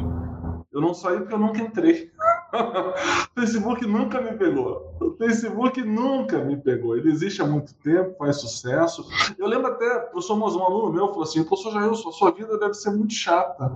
[0.72, 2.12] Eu não saí porque eu nunca entrei.
[3.34, 4.94] Facebook nunca me pegou.
[5.00, 6.96] O Facebook nunca me pegou.
[6.96, 9.08] Ele existe há muito tempo, faz sucesso.
[9.38, 12.58] Eu lembro até, o professor Mozão, um aluno meu, falou assim: professor a sua vida
[12.60, 13.72] deve ser muito chata.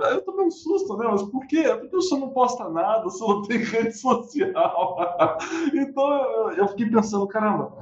[0.00, 1.06] Eu tomei um susto, né?
[1.10, 1.58] Mas por quê?
[1.58, 4.96] É porque você não posta nada, você não tem rede social.
[5.72, 7.72] então eu fiquei pensando, caramba,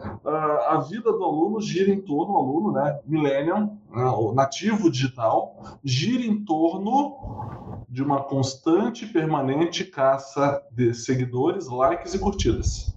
[0.69, 3.01] a vida do aluno gira em torno, o aluno, né?
[3.07, 10.95] Millennium, né, o nativo digital, gira em torno de uma constante e permanente caça de
[10.95, 12.93] seguidores, likes e curtidas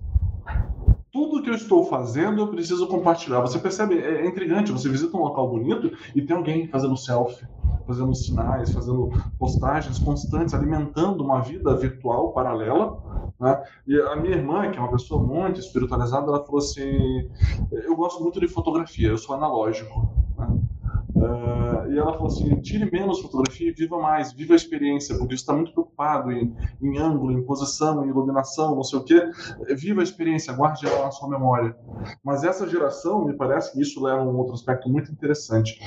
[1.12, 3.40] tudo que eu estou fazendo eu preciso compartilhar.
[3.40, 7.48] Você percebe, é, é intrigante, você visita um local bonito e tem alguém fazendo selfie
[7.86, 12.98] fazendo sinais, fazendo postagens constantes, alimentando uma vida virtual paralela.
[13.40, 13.64] Né?
[13.88, 17.30] E a minha irmã, que é uma pessoa muito espiritualizada, ela falou assim:
[17.72, 20.10] Eu gosto muito de fotografia, eu sou analógico.
[20.38, 20.48] Né?
[21.16, 21.65] Uh,
[21.96, 25.54] e ela falou assim: tire menos fotografia e viva mais, viva a experiência, porque está
[25.54, 29.30] muito preocupado em, em, ângulo, em posição, em iluminação, não sei o quê.
[29.76, 31.76] Viva a experiência, guarde ela na sua memória.
[32.24, 35.80] Mas essa geração, me parece que isso leva a um outro aspecto muito interessante.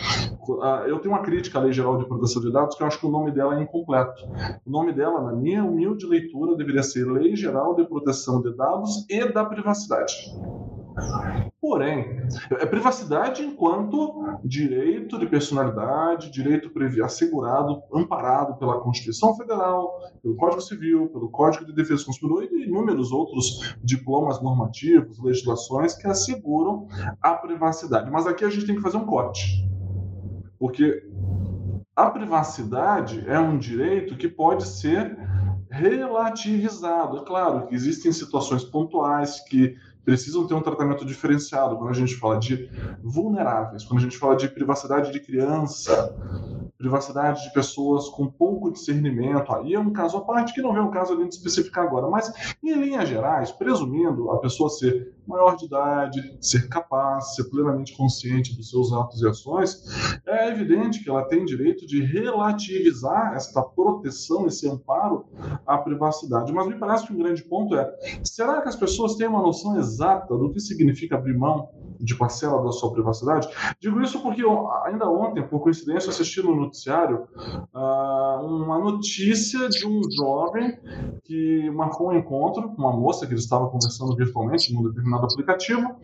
[0.49, 2.99] Uh, eu tenho uma crítica à Lei Geral de Proteção de Dados que eu acho
[2.99, 4.25] que o nome dela é incompleto.
[4.64, 9.04] O nome dela, na minha humilde leitura, deveria ser Lei Geral de Proteção de Dados
[9.11, 10.15] e da Privacidade.
[11.61, 12.23] Porém,
[12.53, 16.71] é privacidade enquanto direito de personalidade, direito
[17.05, 22.65] assegurado, amparado pela Constituição Federal, pelo Código Civil, pelo Código de Defesa do Consumidor e
[22.65, 26.87] inúmeros outros diplomas normativos, legislações que asseguram
[27.21, 28.11] a privacidade.
[28.11, 29.69] Mas aqui a gente tem que fazer um corte.
[30.59, 31.03] Porque
[31.94, 35.19] a privacidade é um direito que pode ser
[35.71, 37.19] relativizado.
[37.19, 39.77] É claro que existem situações pontuais que
[40.09, 41.77] precisam ter um tratamento diferenciado.
[41.77, 42.71] Quando a gente fala de
[43.02, 46.17] vulneráveis, quando a gente fala de privacidade de criança,
[46.79, 49.52] privacidade de pessoas com pouco discernimento.
[49.52, 52.08] Aí é um caso à parte que não é um caso ali de especificar agora,
[52.08, 57.96] mas em linhas gerais, presumindo a pessoa ser maior de idade, ser capaz, ser plenamente
[57.96, 63.60] consciente dos seus atos e ações, é evidente que ela tem direito de relativizar esta
[63.60, 65.26] proteção, esse amparo
[65.66, 66.52] à privacidade.
[66.52, 69.76] Mas me parece que um grande ponto é: será que as pessoas têm uma noção
[69.79, 71.68] exata do que significa abrir mão
[72.01, 73.49] de parcela da sua privacidade?
[73.81, 74.42] Digo isso porque
[74.85, 77.27] ainda ontem, por coincidência, assisti no noticiário
[77.75, 80.79] uh, uma notícia de um jovem
[81.25, 85.96] que marcou um encontro com uma moça que ele estava conversando virtualmente num determinado aplicativo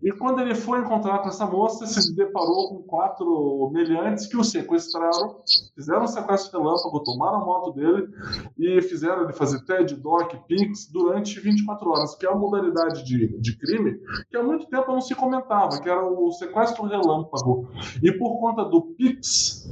[0.00, 4.44] e quando ele foi encontrar com essa moça, se deparou com quatro meliantes que o
[4.44, 5.40] sequestraram,
[5.74, 8.08] fizeram um sequestro relâmpago, tomaram a moto dele
[8.56, 13.40] e fizeram ele fazer TED, DOC, PIX durante 24 horas, que é uma modalidade de,
[13.40, 13.98] de crime
[14.30, 17.68] que há muito tempo não se comentava, que era o sequestro relâmpago.
[18.00, 19.68] E por conta do PIX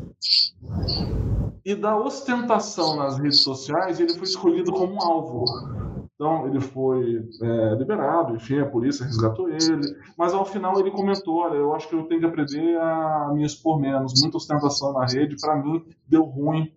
[1.64, 5.85] e da ostentação nas redes sociais, ele foi escolhido como um alvo.
[6.16, 9.82] Então ele foi é, liberado, enfim, a polícia resgatou ele,
[10.16, 13.44] mas ao final ele comentou: olha, eu acho que eu tenho que aprender a me
[13.44, 16.72] expor menos, muita ostentação na rede, para mim deu ruim.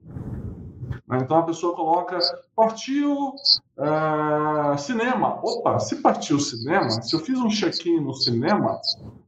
[1.11, 2.19] Então a pessoa coloca,
[2.55, 3.33] partiu
[3.77, 5.39] uh, cinema.
[5.43, 8.79] Opa, se partiu cinema, se eu fiz um check-in no cinema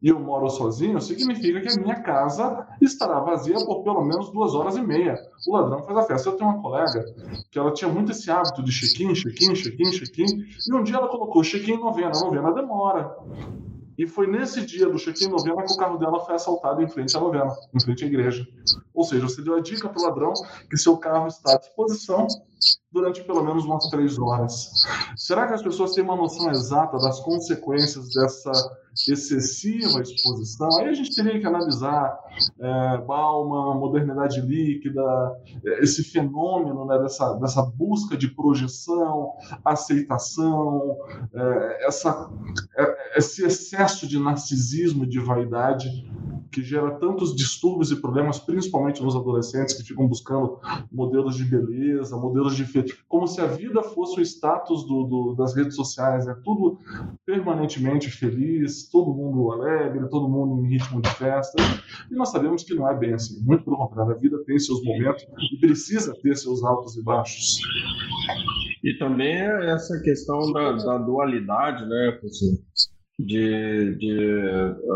[0.02, 4.54] e eu moro sozinho, significa que a minha casa estará vazia por pelo menos duas
[4.54, 5.20] horas e meia.
[5.48, 6.30] O ladrão faz a festa.
[6.30, 7.06] Eu tenho uma colega
[7.50, 10.26] que ela tinha muito esse hábito de check-in, check-in, check-in, check-in,
[10.70, 12.12] e um dia ela colocou check-in novena.
[12.12, 13.16] Novena demora.
[13.98, 17.16] E foi nesse dia do check-in novena que o carro dela foi assaltado em frente
[17.16, 18.48] à novena, em frente à igreja.
[18.94, 20.34] Ou seja, você deu a dica para o ladrão
[20.70, 22.28] que seu carro está à disposição
[22.92, 24.70] durante pelo menos umas três horas.
[25.16, 28.52] Será que as pessoas têm uma noção exata das consequências dessa
[29.08, 30.68] excessiva exposição?
[30.78, 32.20] Aí a gente teria que analisar
[32.60, 35.02] é, modernidade líquida,
[35.66, 39.34] é, esse fenômeno né, dessa, dessa busca de projeção,
[39.64, 40.98] aceitação,
[41.34, 42.30] é, essa,
[42.78, 45.90] é, esse excesso de narcisismo e de vaidade
[46.52, 50.60] que gera tantos distúrbios e problemas, principalmente nos adolescentes que ficam buscando
[50.92, 52.66] modelos de beleza, modelos de
[53.08, 56.80] como se a vida fosse o status do, do, das redes sociais, é tudo
[57.26, 61.62] permanentemente feliz, todo mundo alegre, todo mundo em ritmo de festa.
[62.10, 63.42] E nós sabemos que não é bem assim.
[63.44, 67.60] Muito pelo contrário, a vida tem seus momentos e precisa ter seus altos e baixos.
[68.84, 72.58] E também é essa questão da, da dualidade, né, professor?
[73.26, 74.18] De, de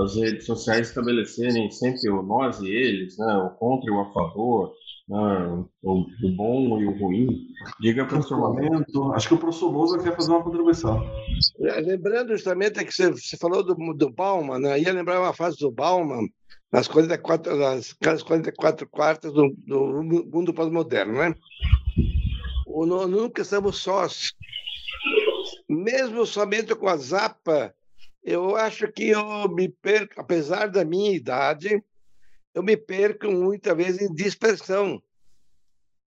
[0.03, 4.11] as redes sociais estabelecerem sempre o nós e eles, né, o contra e o a
[4.11, 4.73] favor,
[5.07, 7.28] né, o, o bom e o ruim.
[7.80, 9.13] Diga, professor Momento.
[9.13, 11.03] Acho que o professor Moza quer fazer uma contribuição.
[11.61, 14.80] É, lembrando justamente que você, você falou do, do Bauman, né?
[14.80, 16.28] ia lembrar uma frase do Bauman
[16.71, 21.36] nas 44, nas 44 quartas do, do mundo pós-moderno, né?
[22.65, 24.34] O, nunca estamos sós.
[25.69, 27.73] Mesmo somente com a Zapa,
[28.26, 31.82] eu acho que eu me perco, apesar da minha idade,
[32.55, 34.99] eu me perco muitas vezes em dispersão.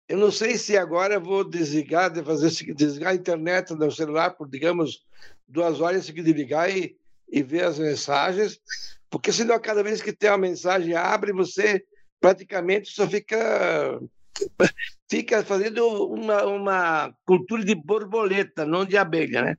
[0.08, 4.48] Eu não sei se agora vou desligar, de fazer desligar a internet do celular por,
[4.48, 5.06] digamos,
[5.46, 6.96] duas horas seguidas de ligar e,
[7.28, 8.60] e ver as mensagens,
[9.08, 11.84] porque senão cada vez que tem uma mensagem abre, você
[12.20, 14.00] praticamente só fica
[15.08, 19.56] fica fazendo uma, uma cultura de borboleta, não de abelha, né?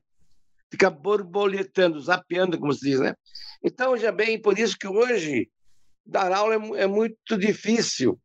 [0.70, 3.14] Fica borboletando, zapeando, como se diz, né?
[3.62, 5.50] Então, já bem, por isso que hoje
[6.06, 8.18] dar aula é, é muito difícil,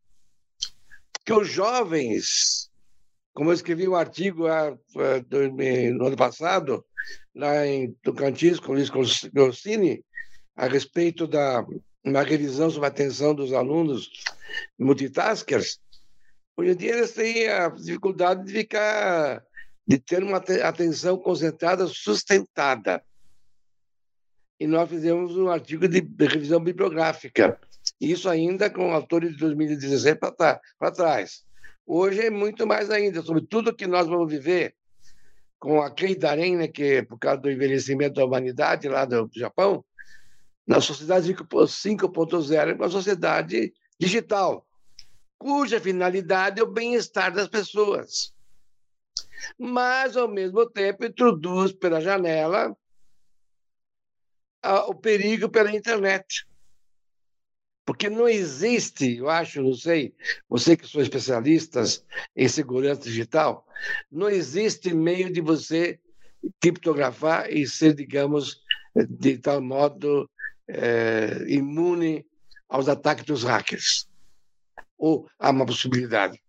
[1.13, 2.69] porque os jovens,
[3.33, 4.77] como eu escrevi um artigo ah,
[5.97, 6.85] no ano passado,
[7.33, 8.89] lá em Tocantins, com o Luiz
[9.33, 10.03] Grossini,
[10.55, 11.65] a respeito da
[12.03, 14.11] uma revisão sobre a atenção dos alunos
[14.77, 15.79] multitaskers,
[16.55, 19.43] hoje em dia eles têm a dificuldade de ficar
[19.87, 23.03] de ter uma atenção concentrada sustentada.
[24.59, 27.59] E nós fizemos um artigo de revisão bibliográfica,
[27.99, 31.43] isso ainda com autores de 2016 para trás.
[31.85, 34.75] Hoje é muito mais ainda, sobre tudo que nós vamos viver
[35.59, 39.83] com a Keidaren, né, que é por causa do envelhecimento da humanidade lá do Japão,
[40.65, 44.65] na sociedade 5.0 é uma sociedade digital,
[45.37, 48.34] cuja finalidade é o bem-estar das pessoas.
[49.57, 52.75] Mas, ao mesmo tempo, introduz pela janela
[54.87, 56.47] o perigo pela internet.
[57.85, 60.15] Porque não existe, eu acho, não sei,
[60.49, 61.83] você que sou especialista
[62.35, 63.67] em segurança digital,
[64.11, 65.99] não existe meio de você
[66.59, 68.59] criptografar e ser, digamos,
[69.07, 70.29] de tal modo
[70.67, 72.25] é, imune
[72.67, 74.09] aos ataques dos hackers.
[74.97, 76.41] Ou há uma possibilidade?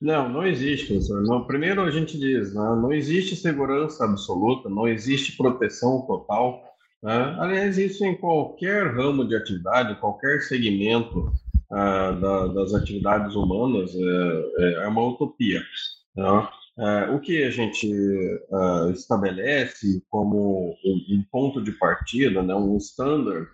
[0.00, 1.46] Não, não existe, professor.
[1.46, 6.62] Primeiro a gente diz, né, não existe segurança absoluta, não existe proteção total.
[7.02, 7.36] Né?
[7.38, 11.32] Aliás, isso em qualquer ramo de atividade, qualquer segmento
[11.70, 15.62] ah, da, das atividades humanas é, é, é uma utopia.
[16.16, 16.48] Né?
[16.78, 17.92] É, o que a gente
[18.50, 23.48] uh, estabelece como um, um, ponto de partida, né, um standard,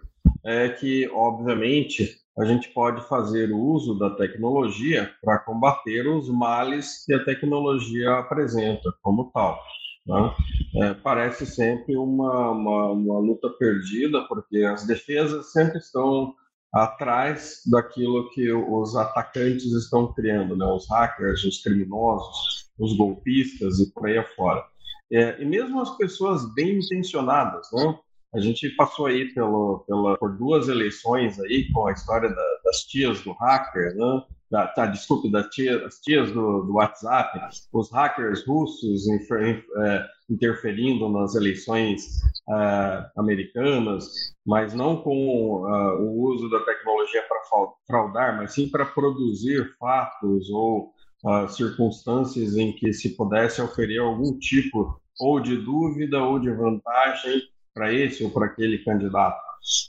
[0.45, 7.15] é que, obviamente, a gente pode fazer uso da tecnologia para combater os males que
[7.15, 9.61] a tecnologia apresenta como tal.
[10.07, 10.35] Né?
[10.77, 16.35] É, parece sempre uma, uma, uma, luta perdida, porque as defesas sempre estão
[16.73, 20.67] atrás daquilo que os atacantes estão criando, né?
[20.67, 24.65] os hackers, os criminosos, os golpistas e por aí afora.
[25.13, 27.99] É, e mesmo as pessoas bem intencionadas, né?
[28.35, 32.81] A gente passou aí pelo, pela, por duas eleições aí com a história da, das
[32.81, 34.23] tias do hacker, né?
[34.51, 37.41] Da, tá, desculpe, das tias, tias do, do, WhatsApp,
[37.73, 44.11] os hackers russos infer, é, interferindo nas eleições é, americanas,
[44.47, 47.41] mas não com uh, o uso da tecnologia para
[47.87, 50.93] fraudar, mas sim para produzir fatos ou
[51.25, 57.43] uh, circunstâncias em que se pudesse oferir algum tipo ou de dúvida ou de vantagem
[57.75, 59.43] para esse ou para aquele candidato.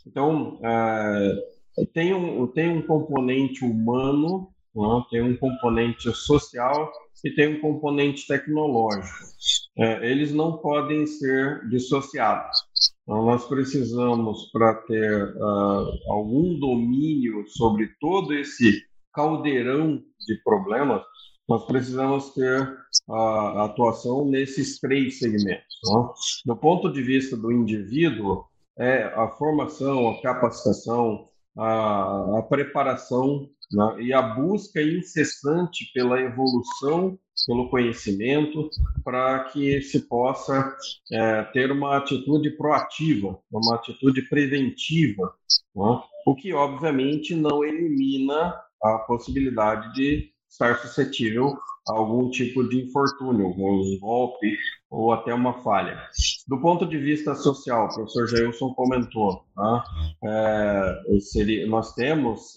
[0.07, 5.03] Então, uh, tem, um, tem um componente humano, né?
[5.11, 6.91] tem um componente social
[7.23, 9.25] e tem um componente tecnológico.
[9.77, 12.57] Uh, eles não podem ser dissociados.
[13.03, 18.81] Então, nós precisamos, para ter uh, algum domínio sobre todo esse
[19.13, 21.03] caldeirão de problemas,
[21.47, 22.77] nós precisamos ter
[23.09, 25.75] a atuação nesses três segmentos.
[25.85, 26.09] Né?
[26.45, 28.45] Do ponto de vista do indivíduo,
[28.77, 33.95] é a formação, a capacitação, a, a preparação né?
[34.01, 37.17] e a busca incessante pela evolução,
[37.47, 38.69] pelo conhecimento,
[39.03, 40.75] para que se possa
[41.11, 45.33] é, ter uma atitude proativa, uma atitude preventiva,
[45.75, 46.01] né?
[46.25, 53.47] o que obviamente não elimina a possibilidade de estar suscetível a algum tipo de infortúnio,
[53.47, 54.57] um golpe
[54.89, 55.99] ou até uma falha.
[56.47, 59.83] Do ponto de vista social, o professor Jailson comentou, tá?
[60.23, 62.53] é, seria, nós temos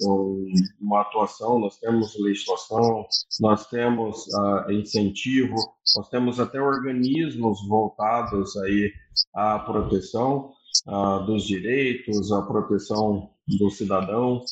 [0.80, 3.06] uma atuação, nós temos legislação,
[3.40, 5.56] nós temos uh, incentivo,
[5.96, 8.92] nós temos até organismos voltados aí
[9.34, 10.52] à proteção
[10.86, 14.42] uh, dos direitos, à proteção do cidadão,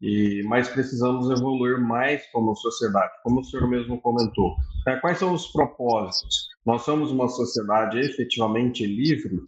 [0.00, 4.56] e mas precisamos evoluir mais como sociedade, como o senhor mesmo comentou.
[4.86, 6.48] É, quais são os propósitos?
[6.64, 9.40] Nós somos uma sociedade efetivamente livre,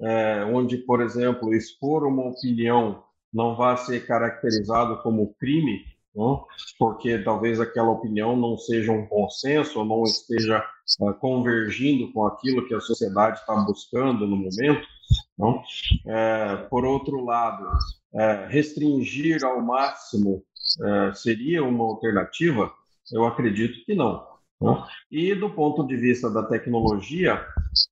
[0.00, 3.02] é, onde, por exemplo, expor uma opinião
[3.32, 5.84] não vai ser caracterizado como crime,
[6.78, 10.64] porque talvez aquela opinião não seja um consenso ou não esteja
[11.00, 14.86] uh, convergindo com aquilo que a sociedade está buscando no momento.
[15.38, 15.62] Não?
[16.06, 17.66] É, por outro lado,
[18.14, 20.42] é, restringir ao máximo
[20.82, 22.72] é, seria uma alternativa?
[23.12, 24.24] Eu acredito que não.
[24.60, 24.84] não.
[25.10, 27.44] E do ponto de vista da tecnologia,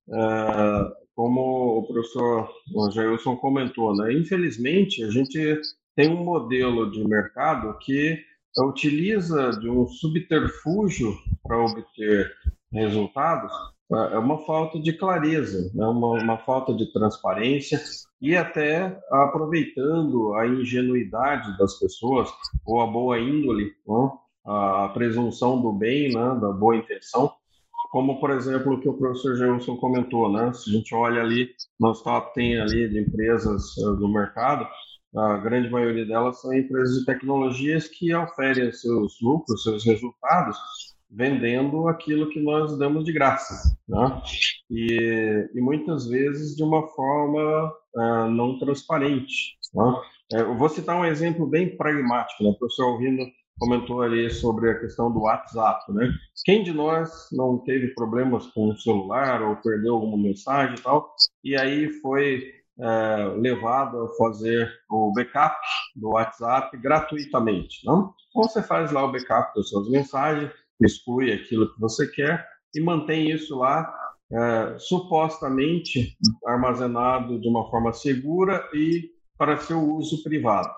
[0.09, 2.49] é, como o professor
[2.93, 5.61] Jailson comentou, né, infelizmente a gente
[5.95, 8.19] tem um modelo de mercado que
[8.57, 12.31] utiliza de um subterfúgio para obter
[12.71, 13.51] resultados
[13.95, 15.85] é uma falta de clareza, né?
[15.85, 17.81] uma, uma falta de transparência
[18.21, 22.29] e até aproveitando a ingenuidade das pessoas
[22.65, 24.11] ou a boa índole, né?
[24.45, 26.39] a presunção do bem, né?
[26.41, 27.31] da boa intenção,
[27.91, 30.51] como por exemplo o que o professor Gelson comentou, né?
[30.53, 34.67] Se a gente olha ali, nós top tem ali de empresas uh, do mercado,
[35.15, 40.57] a grande maioria delas são empresas de tecnologias que oferem seus lucros, seus resultados
[41.15, 44.21] vendendo aquilo que nós damos de graça, né?
[44.69, 49.57] e, e muitas vezes de uma forma uh, não transparente.
[49.73, 49.95] Né?
[50.33, 52.49] É, eu vou citar um exemplo bem pragmático, né?
[52.49, 53.23] o professor ouvindo
[53.59, 56.11] comentou ali sobre a questão do WhatsApp, né?
[56.43, 61.13] Quem de nós não teve problemas com o celular ou perdeu alguma mensagem e tal,
[61.43, 65.55] e aí foi é, levado a fazer o backup
[65.95, 68.13] do WhatsApp gratuitamente, não?
[68.35, 70.51] Ou você faz lá o backup das suas mensagens,
[70.85, 73.93] exclui aquilo que você quer e mantém isso lá
[74.31, 80.69] é, supostamente armazenado de uma forma segura e para seu uso privado.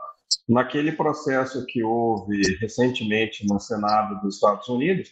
[0.47, 5.09] Naquele processo que houve recentemente no Senado dos Estados Unidos,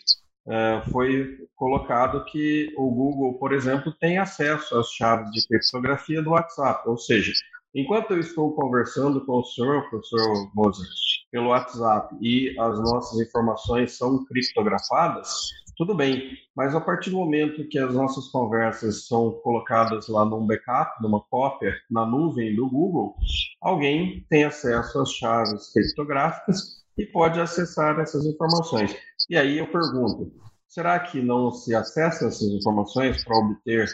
[0.48, 6.32] é, foi colocado que o Google, por exemplo, tem acesso às chaves de criptografia do
[6.32, 6.88] WhatsApp.
[6.90, 7.32] Ou seja,
[7.76, 10.88] enquanto eu estou conversando com o senhor, professor Moser,
[11.32, 17.68] pelo WhatsApp e as nossas informações são criptografadas, tudo bem, mas a partir do momento
[17.68, 23.16] que as nossas conversas são colocadas lá num backup, numa cópia, na nuvem do Google,
[23.60, 28.96] alguém tem acesso às chaves criptográficas e pode acessar essas informações.
[29.30, 30.32] E aí eu pergunto,
[30.74, 33.88] será que não se acessa essas informações para obter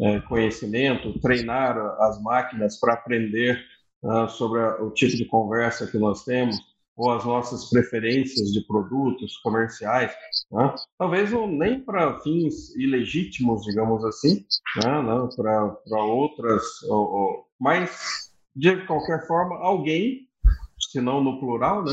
[0.00, 3.64] é, conhecimento, treinar as máquinas para aprender
[4.02, 6.56] uh, sobre a, o tipo de conversa que nós temos?
[6.96, 10.12] ou as nossas preferências de produtos comerciais,
[10.52, 10.72] né?
[10.96, 14.44] talvez não, nem para fins ilegítimos, digamos assim,
[14.76, 15.28] né?
[15.36, 20.23] para outras, ou, ou, mas de qualquer forma, alguém,
[20.94, 21.92] se não no plural, né,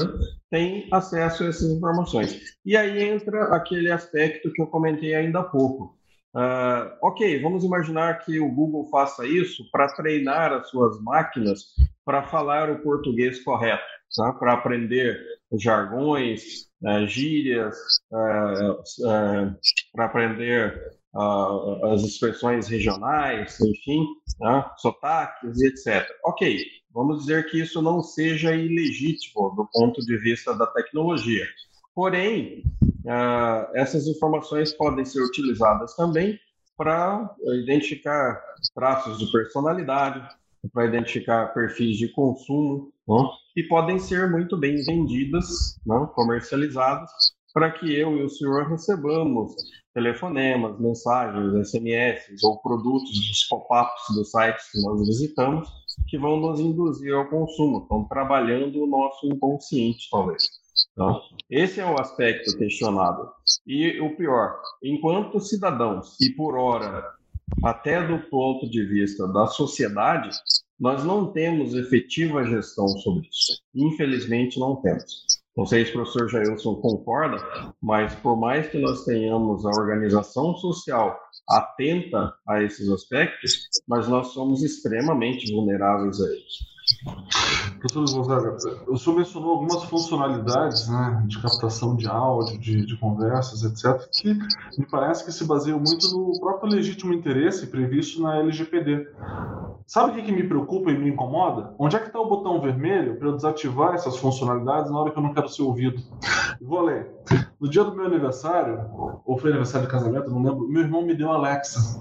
[0.51, 2.39] tem acesso a essas informações.
[2.63, 5.97] E aí entra aquele aspecto que eu comentei ainda há pouco.
[6.35, 11.73] Uh, ok, vamos imaginar que o Google faça isso para treinar as suas máquinas
[12.05, 13.83] para falar o português correto
[14.15, 14.31] tá?
[14.33, 15.19] para aprender
[15.59, 17.75] jargões, uh, gírias,
[18.11, 19.55] uh,
[19.93, 21.01] para aprender
[21.91, 24.05] as expressões regionais, enfim,
[24.39, 24.63] né?
[24.77, 26.07] sotaques e etc.
[26.23, 26.63] Ok,
[26.93, 31.45] vamos dizer que isso não seja ilegítimo do ponto de vista da tecnologia.
[31.93, 32.63] Porém,
[33.73, 36.39] essas informações podem ser utilizadas também
[36.77, 38.41] para identificar
[38.73, 40.27] traços de personalidade,
[40.73, 42.91] para identificar perfis de consumo,
[43.55, 45.77] e podem ser muito bem vendidas,
[46.13, 47.11] comercializadas,
[47.53, 49.53] para que eu e o senhor recebamos
[49.93, 55.69] telefonemas, mensagens, SMS ou produtos dos pop-ups dos sites que nós visitamos
[56.07, 60.49] que vão nos induzir ao consumo, estão trabalhando o nosso inconsciente, talvez.
[60.91, 63.29] Então, esse é o aspecto questionado.
[63.65, 67.03] E o pior, enquanto cidadãos, e por hora
[67.63, 70.29] até do ponto de vista da sociedade,
[70.79, 73.61] nós não temos efetiva gestão sobre isso.
[73.75, 75.25] Infelizmente, não temos.
[75.55, 77.37] Não sei se o professor Jailson concorda,
[77.81, 81.19] mas por mais que nós tenhamos a organização social
[81.57, 86.71] atenta a esses aspectos, mas nós somos extremamente vulneráveis a eles.
[87.79, 93.63] Professor Gonzaga, o senhor mencionou algumas funcionalidades né, de captação de áudio, de, de, conversas,
[93.63, 94.33] etc., que
[94.77, 99.07] me parece que se baseiam muito no próprio legítimo interesse previsto na LGPD.
[99.87, 101.73] Sabe o que, que me preocupa e me incomoda?
[101.77, 105.17] Onde é que está o botão vermelho para eu desativar essas funcionalidades na hora que
[105.17, 106.01] eu não quero ser ouvido?
[106.61, 107.11] Vou ler.
[107.59, 108.79] No dia do meu aniversário,
[109.25, 111.99] ou foi aniversário de casamento, não lembro, meu irmão me deu Alexa.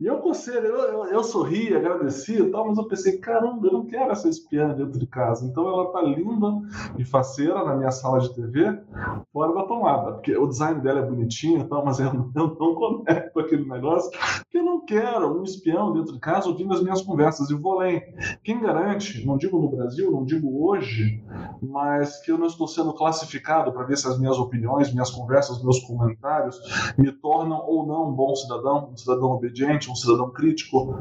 [0.00, 3.72] E eu conselho, eu, eu, eu sorri, agradeci e tal, mas eu pensei, caramba, eu
[3.72, 5.44] não quero essa espiã dentro de casa.
[5.44, 6.46] Então ela tá linda
[6.96, 8.78] e faceira na minha sala de TV,
[9.32, 10.12] fora da tomada.
[10.12, 14.10] Porque o design dela é bonitinho e tal, mas eu, eu não conecto aquele negócio,
[14.40, 17.50] porque eu não quero um espião dentro de casa ouvindo as minhas conversas.
[17.50, 18.02] E vou além.
[18.42, 21.22] Quem garante, não digo no Brasil, não digo hoje,
[21.60, 25.62] mas que eu não estou sendo classificado para ver se as minhas opiniões, minhas conversas,
[25.62, 26.58] meus comentários
[26.96, 30.94] me tornam ou não um bom cidadão, um cidadão obediente, um cidadão crítico,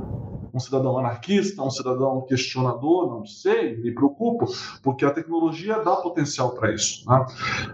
[0.54, 4.46] um cidadão anarquista, um cidadão questionador, não sei, me preocupo,
[4.82, 7.10] porque a tecnologia dá potencial para isso.
[7.10, 7.26] Né?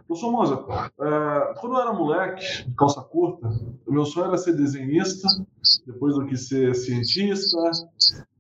[0.07, 0.65] Professor Moza,
[0.99, 3.47] é, quando eu era moleque, de calça curta,
[3.85, 5.27] o meu sonho era ser desenhista,
[5.85, 7.57] depois eu quis ser cientista,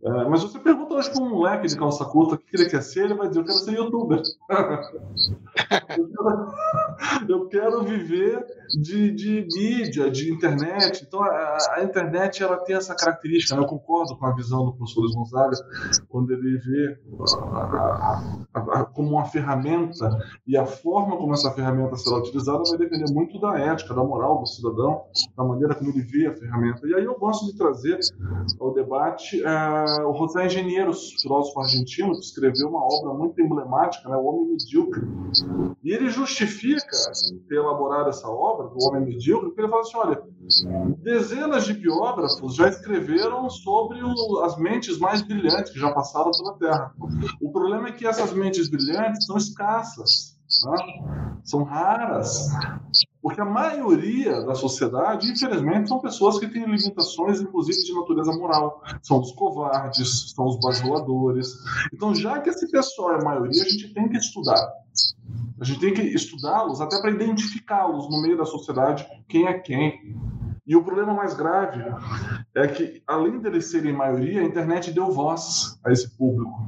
[0.03, 2.83] é, mas você pergunta hoje para um moleque de calça curta o que ele quer
[2.83, 4.21] ser, ele vai dizer: Eu quero ser youtuber.
[5.97, 6.53] eu, quero,
[7.29, 8.45] eu, quero, viver
[8.79, 11.03] de, de, mídia, de internet.
[11.07, 13.55] Então, a, a, internet ela tem essa característica.
[13.55, 13.61] Né?
[13.61, 15.55] Eu concordo com a visão do professor Luiz Gonzaga,
[16.09, 16.97] quando ele vê
[17.37, 20.09] a, a, como uma ferramenta
[20.47, 24.39] e a forma como essa ferramenta será utilizada vai depender muito da ética, da moral
[24.39, 25.03] do cidadão,
[25.37, 26.87] da maneira como ele vê a ferramenta.
[26.87, 27.99] E aí eu gosto de trazer
[28.59, 29.41] ao debate.
[29.41, 34.51] Uh, o José Engenheiros, filósofo argentino, que escreveu uma obra muito emblemática, né, O Homem
[34.51, 35.03] Medíocre.
[35.83, 36.97] E ele justifica
[37.47, 40.23] ter elaborado essa obra, do Homem Medíocre, ele fala assim: olha,
[40.97, 46.57] dezenas de biógrafos já escreveram sobre o, as mentes mais brilhantes que já passaram pela
[46.57, 46.93] Terra.
[47.41, 50.33] O problema é que essas mentes brilhantes são escassas
[50.65, 51.37] Né?
[51.43, 52.49] São raras.
[53.21, 58.81] Porque a maioria da sociedade, infelizmente, são pessoas que têm limitações, inclusive de natureza moral.
[59.01, 61.53] São os covardes, são os bajuladores.
[61.93, 64.73] Então, já que esse pessoal é a maioria, a gente tem que estudar.
[65.59, 70.17] A gente tem que estudá-los até para identificá-los no meio da sociedade, quem é quem.
[70.65, 71.83] E o problema mais grave
[72.55, 76.65] é que, além deles serem maioria, a internet deu voz a esse público.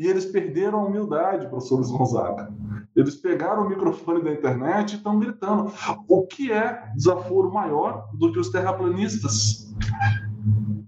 [0.00, 2.50] E eles perderam a humildade, professor Gonzaga.
[2.96, 5.70] Eles pegaram o microfone da internet e estão gritando.
[6.08, 9.70] O que é desaforo maior do que os terraplanistas?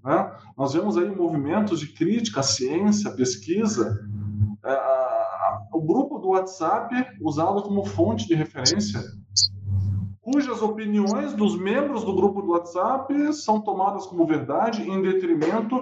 [0.03, 0.33] Né?
[0.57, 4.01] Nós vemos aí movimentos de crítica à ciência, à pesquisa.
[4.65, 4.79] É,
[5.75, 8.99] o grupo do WhatsApp usado como fonte de referência
[10.33, 15.77] cujas opiniões dos membros do grupo do WhatsApp são tomadas como verdade em detrimento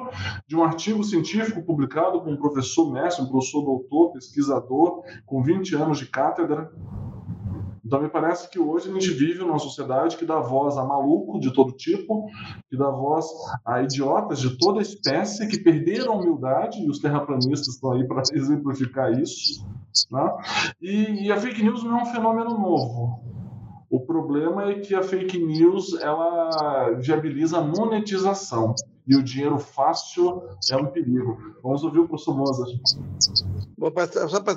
[0.45, 5.77] de um artigo científico publicado por um professor mestre, um professor doutor, pesquisador, com 20
[5.77, 6.73] anos de cátedra.
[7.85, 11.39] Então, me parece que hoje a gente vive numa sociedade que dá voz a maluco
[11.39, 12.27] de todo tipo,
[12.69, 13.27] que dá voz
[13.65, 18.23] a idiotas de toda espécie que perderam a humildade, e os terraplanistas estão aí para
[18.35, 19.65] exemplificar isso.
[20.11, 20.37] Né?
[20.81, 23.40] E, e a fake news não é um fenômeno novo.
[23.91, 28.73] O problema é que a fake news ela viabiliza a monetização
[29.05, 31.57] e o dinheiro fácil é um perigo.
[31.61, 32.71] Vamos ouvir o professor Mozart.
[33.77, 33.91] Bom,
[34.29, 34.57] só para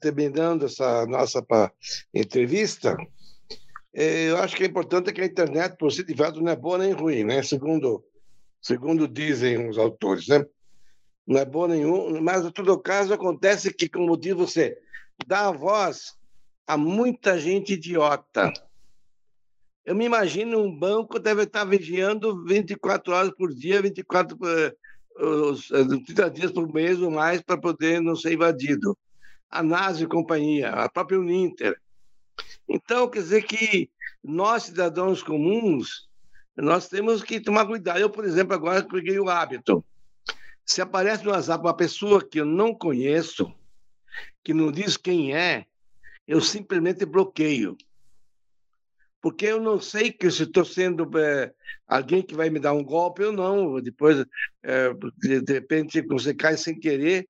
[0.00, 1.46] terminando essa nossa
[2.12, 2.96] entrevista,
[3.94, 6.78] é, eu acho que é importante que a internet, por si fato, não é boa
[6.78, 7.44] nem ruim, né?
[7.44, 8.04] Segundo,
[8.60, 10.44] segundo dizem os autores, né?
[11.24, 14.76] Não é boa nenhum, mas em todo caso acontece que, como diz você,
[15.28, 16.16] dá a voz
[16.66, 18.52] há muita gente idiota.
[19.84, 24.36] Eu me imagino um banco deve estar vigiando 24 horas por dia, 24
[26.04, 28.96] 30 dias por mês ou mais para poder não ser invadido.
[29.48, 31.80] A NASA e companhia, a própria Uninter.
[32.68, 33.88] Então, quer dizer que
[34.22, 36.08] nós, cidadãos comuns,
[36.56, 38.00] nós temos que tomar cuidado.
[38.00, 39.84] Eu, por exemplo, agora peguei o hábito.
[40.64, 43.54] Se aparece no WhatsApp uma pessoa que eu não conheço,
[44.42, 45.64] que não diz quem é,
[46.26, 47.76] eu simplesmente bloqueio.
[49.20, 51.52] Porque eu não sei que se estou sendo é,
[51.86, 53.80] alguém que vai me dar um golpe ou não.
[53.80, 54.24] Depois,
[54.62, 57.28] é, de, de, repente, você cai sem querer,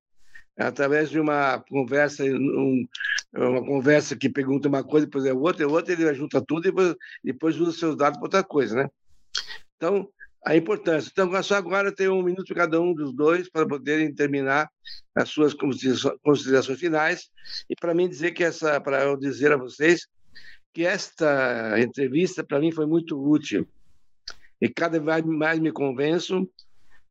[0.57, 2.87] através de uma conversa, um,
[3.33, 6.71] uma conversa que pergunta uma coisa, depois é outra, é outra, ele junta tudo e
[6.71, 8.89] depois, depois usa seus dados para outra coisa, né?
[9.75, 10.09] Então,
[10.45, 11.09] a importância.
[11.11, 14.69] Então, só agora tem um minuto cada um dos dois para poderem terminar
[15.15, 17.29] as suas considerações finais
[17.69, 20.07] e para mim dizer que essa, para eu dizer a vocês
[20.73, 23.67] que esta entrevista para mim foi muito útil
[24.61, 26.47] e cada vez mais me convenço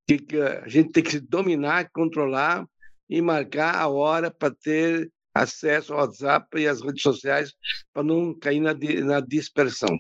[0.07, 2.67] que, que a gente tem que se dominar, controlar
[3.09, 7.53] e marcar a hora para ter acesso ao WhatsApp e às redes sociais
[7.93, 8.73] para não cair na,
[9.05, 9.99] na dispersão.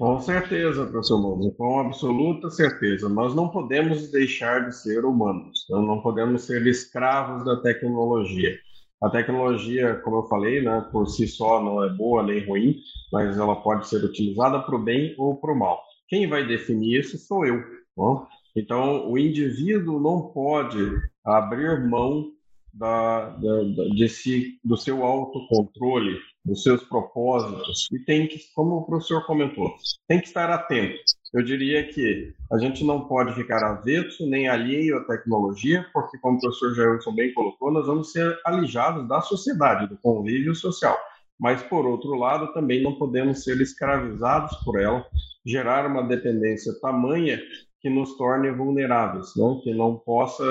[0.00, 3.06] Com certeza, professor Moura, com absoluta certeza.
[3.06, 8.58] Nós não podemos deixar de ser humanos, então não podemos ser escravos da tecnologia.
[9.02, 12.76] A tecnologia, como eu falei, né, por si só não é boa nem ruim,
[13.12, 15.78] mas ela pode ser utilizada para o bem ou para o mal.
[16.08, 17.62] Quem vai definir isso sou eu.
[17.94, 18.26] Não?
[18.56, 20.78] Então, o indivíduo não pode
[21.22, 22.24] abrir mão
[22.72, 29.24] da, da, de do seu autocontrole, dos seus propósitos, e tem que, como o professor
[29.26, 29.74] comentou,
[30.08, 30.98] tem que estar atento.
[31.32, 36.38] Eu diria que a gente não pode ficar avesso nem alheio à tecnologia, porque, como
[36.38, 40.98] o professor Jailson bem colocou, nós vamos ser alijados da sociedade, do convívio social.
[41.38, 45.06] Mas, por outro lado, também não podemos ser escravizados por ela,
[45.46, 47.40] gerar uma dependência tamanha
[47.80, 49.60] que nos torne vulneráveis, não?
[49.60, 50.44] que não possa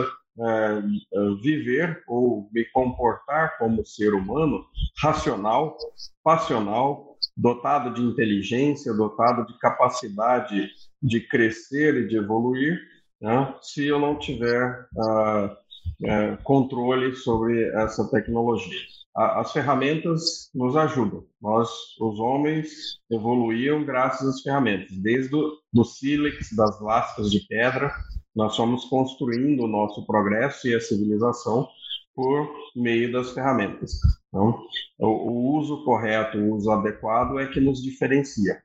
[1.41, 4.63] viver ou me comportar como ser humano
[5.01, 5.77] racional,
[6.23, 10.69] passional, dotado de inteligência, dotado de capacidade
[11.01, 12.79] de crescer e de evoluir,
[13.21, 18.79] né, se eu não tiver uh, uh, controle sobre essa tecnologia.
[19.15, 21.25] as ferramentas nos ajudam.
[21.41, 21.69] Nós,
[21.99, 27.93] os homens, evoluíam graças às ferramentas, desde o do sílex, das lascas de pedra,
[28.35, 31.67] nós fomos construindo o nosso progresso e a civilização
[32.15, 33.99] por meio das ferramentas.
[34.27, 34.61] Então,
[34.99, 38.61] o, uso correto, o uso adequado é que nos diferencia.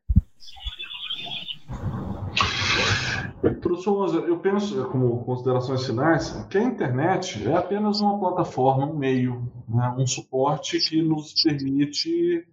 [3.52, 9.42] Professor eu penso, como considerações finais, que a internet é apenas uma plataforma, um meio,
[9.68, 12.46] né, um suporte que nos permite.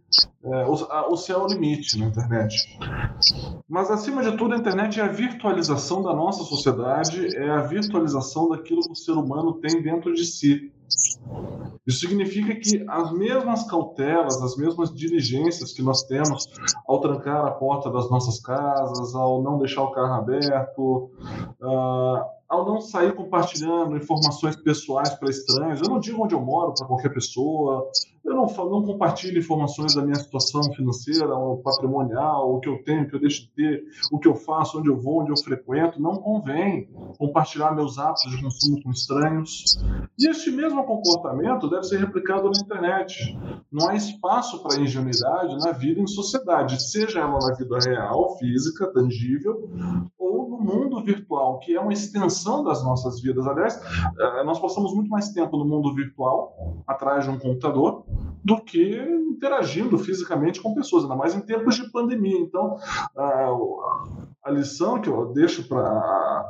[0.43, 0.73] É, o,
[1.13, 2.77] o céu é o limite na internet.
[3.69, 8.49] Mas, acima de tudo, a internet é a virtualização da nossa sociedade, é a virtualização
[8.49, 10.71] daquilo que o ser humano tem dentro de si.
[11.85, 16.47] Isso significa que as mesmas cautelas, as mesmas diligências que nós temos
[16.87, 21.11] ao trancar a porta das nossas casas, ao não deixar o carro aberto,
[21.61, 26.73] uh, ao não sair compartilhando informações pessoais para estranhos, eu não digo onde eu moro
[26.77, 27.89] para qualquer pessoa,
[28.25, 33.03] eu não, não compartilho informações da minha situação financeira, ou patrimonial, o que eu tenho,
[33.03, 35.37] o que eu deixo de ter, o que eu faço, onde eu vou, onde eu
[35.37, 36.01] frequento.
[36.01, 39.63] Não convém compartilhar meus hábitos de consumo com estranhos.
[40.19, 43.37] E este mesmo comportamento deve ser replicado na internet.
[43.71, 48.91] Não há espaço para ingenuidade na vida em sociedade, seja ela na vida real, física,
[48.93, 49.69] tangível,
[50.61, 53.47] mundo virtual, que é uma extensão das nossas vidas.
[53.47, 53.81] Aliás,
[54.19, 58.03] eh, nós passamos muito mais tempo no mundo virtual, atrás de um computador,
[58.43, 58.97] do que
[59.29, 62.39] interagindo fisicamente com pessoas, ainda mais em tempos de pandemia.
[62.39, 62.77] Então,
[63.17, 63.49] a,
[64.43, 66.45] a lição que eu deixo para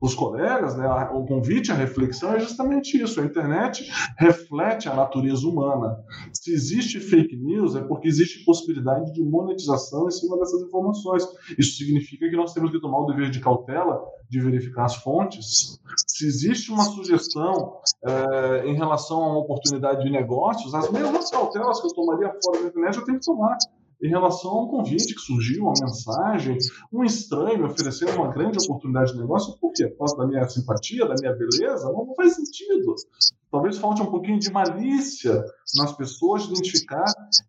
[0.00, 3.20] os colegas, né, o convite à reflexão é justamente isso.
[3.20, 5.96] A internet reflete a natureza humana.
[6.32, 11.26] Se existe fake news, é porque existe possibilidade de monetização em cima dessas informações.
[11.58, 15.80] Isso significa que nós temos que tomar o dever de cautela de verificar as fontes.
[16.06, 21.80] Se existe uma sugestão é, em relação a uma oportunidade de negócios, as mesmas cautelas
[21.80, 23.56] que eu tomaria fora da internet eu tenho que tomar
[24.02, 26.58] em relação a um convite que surgiu, uma mensagem,
[26.92, 29.86] um estranho oferecendo uma grande oportunidade de negócio, por quê?
[29.88, 31.90] Por causa da minha simpatia, da minha beleza?
[31.90, 32.94] Não faz sentido.
[33.50, 35.44] Talvez falte um pouquinho de malícia
[35.76, 37.04] nas pessoas de identificar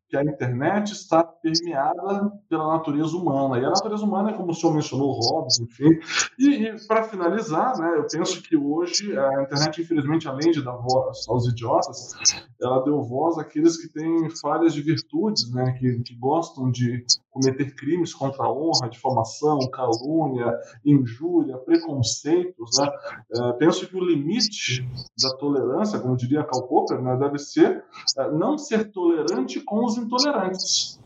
[0.10, 3.60] que a internet está permeada pela natureza humana.
[3.60, 6.00] E a natureza humana é como o senhor mencionou, Hobbes, enfim.
[6.40, 10.78] E, e para finalizar, né, eu penso que hoje a internet, infelizmente, além de dar
[10.78, 12.14] voz aos idiotas,
[12.62, 17.76] ela deu voz àqueles que têm falhas de virtudes, né, que, que gostam de cometer
[17.76, 22.78] crimes contra a honra, difamação, calúnia, injúria, preconceitos.
[22.78, 22.90] Né?
[23.36, 24.88] É, penso que o limite
[25.22, 27.84] da tolerância, como diria Karl Popper, né, deve ser
[28.18, 31.00] é, não ser tolerante com os intolerantes.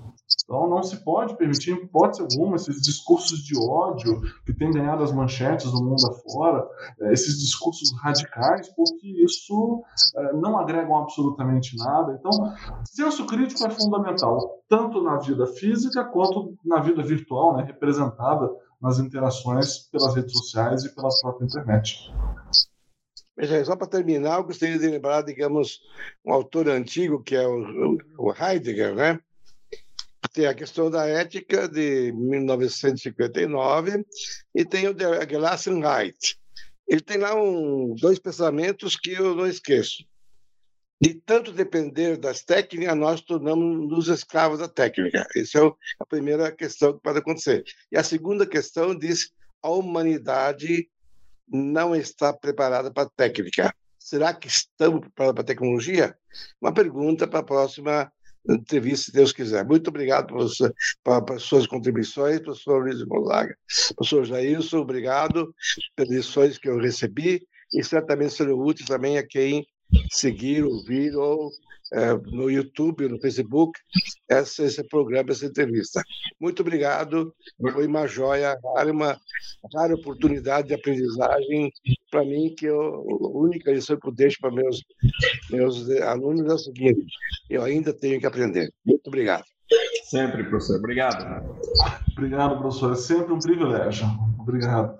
[0.43, 5.03] Então, não se pode permitir, em hipótese alguma, esses discursos de ódio que têm ganhado
[5.03, 6.67] as manchetes do mundo afora,
[7.01, 9.83] é, esses discursos radicais, porque isso
[10.15, 12.17] é, não agregam absolutamente nada.
[12.19, 12.31] Então,
[12.85, 18.49] senso crítico é fundamental, tanto na vida física quanto na vida virtual, né, representada
[18.81, 22.11] nas interações pelas redes sociais e pela própria internet.
[23.65, 25.79] Só para terminar, eu gostaria de lembrar, digamos,
[26.25, 29.19] um autor antigo, que é o Heidegger, né?
[30.33, 34.05] tem a questão da ética de 1959
[34.55, 36.37] e tem o de Gelassenheit.
[36.87, 40.05] Ele tem lá um, dois pensamentos que eu não esqueço.
[41.01, 45.25] De tanto depender das técnicas, nós tornamos-nos escravos da técnica.
[45.35, 47.63] Essa é a primeira questão que pode acontecer.
[47.91, 49.31] E a segunda questão diz:
[49.63, 50.89] a humanidade
[51.47, 53.73] não está preparada para a técnica.
[53.97, 56.17] Será que estamos preparados para a tecnologia?
[56.61, 58.11] Uma pergunta para a próxima
[58.49, 59.63] entrevista, se Deus quiser.
[59.65, 63.55] Muito obrigado pelas suas contribuições, professor Luiz Gonzaga.
[63.95, 65.53] Professor Jailson, obrigado
[65.95, 69.65] pelas lições que eu recebi e certamente serão úteis também a quem
[70.09, 71.51] seguir, ouvir ou
[71.93, 73.77] é, no YouTube, no Facebook,
[74.29, 76.01] esse, programa, essa entrevista.
[76.39, 77.33] Muito obrigado,
[77.73, 79.19] foi uma joia, uma
[79.75, 81.71] rara oportunidade de aprendizagem
[82.09, 84.81] para mim, que eu, a única lição que eu deixo para meus,
[85.49, 87.05] meus alunos é o seguinte,
[87.49, 88.71] eu ainda tenho que aprender.
[88.85, 89.43] Muito obrigado.
[90.05, 90.77] Sempre, professor.
[90.77, 91.45] Obrigado.
[92.11, 92.91] Obrigado, professor.
[92.91, 94.05] É sempre um privilégio.
[94.39, 94.99] Obrigado.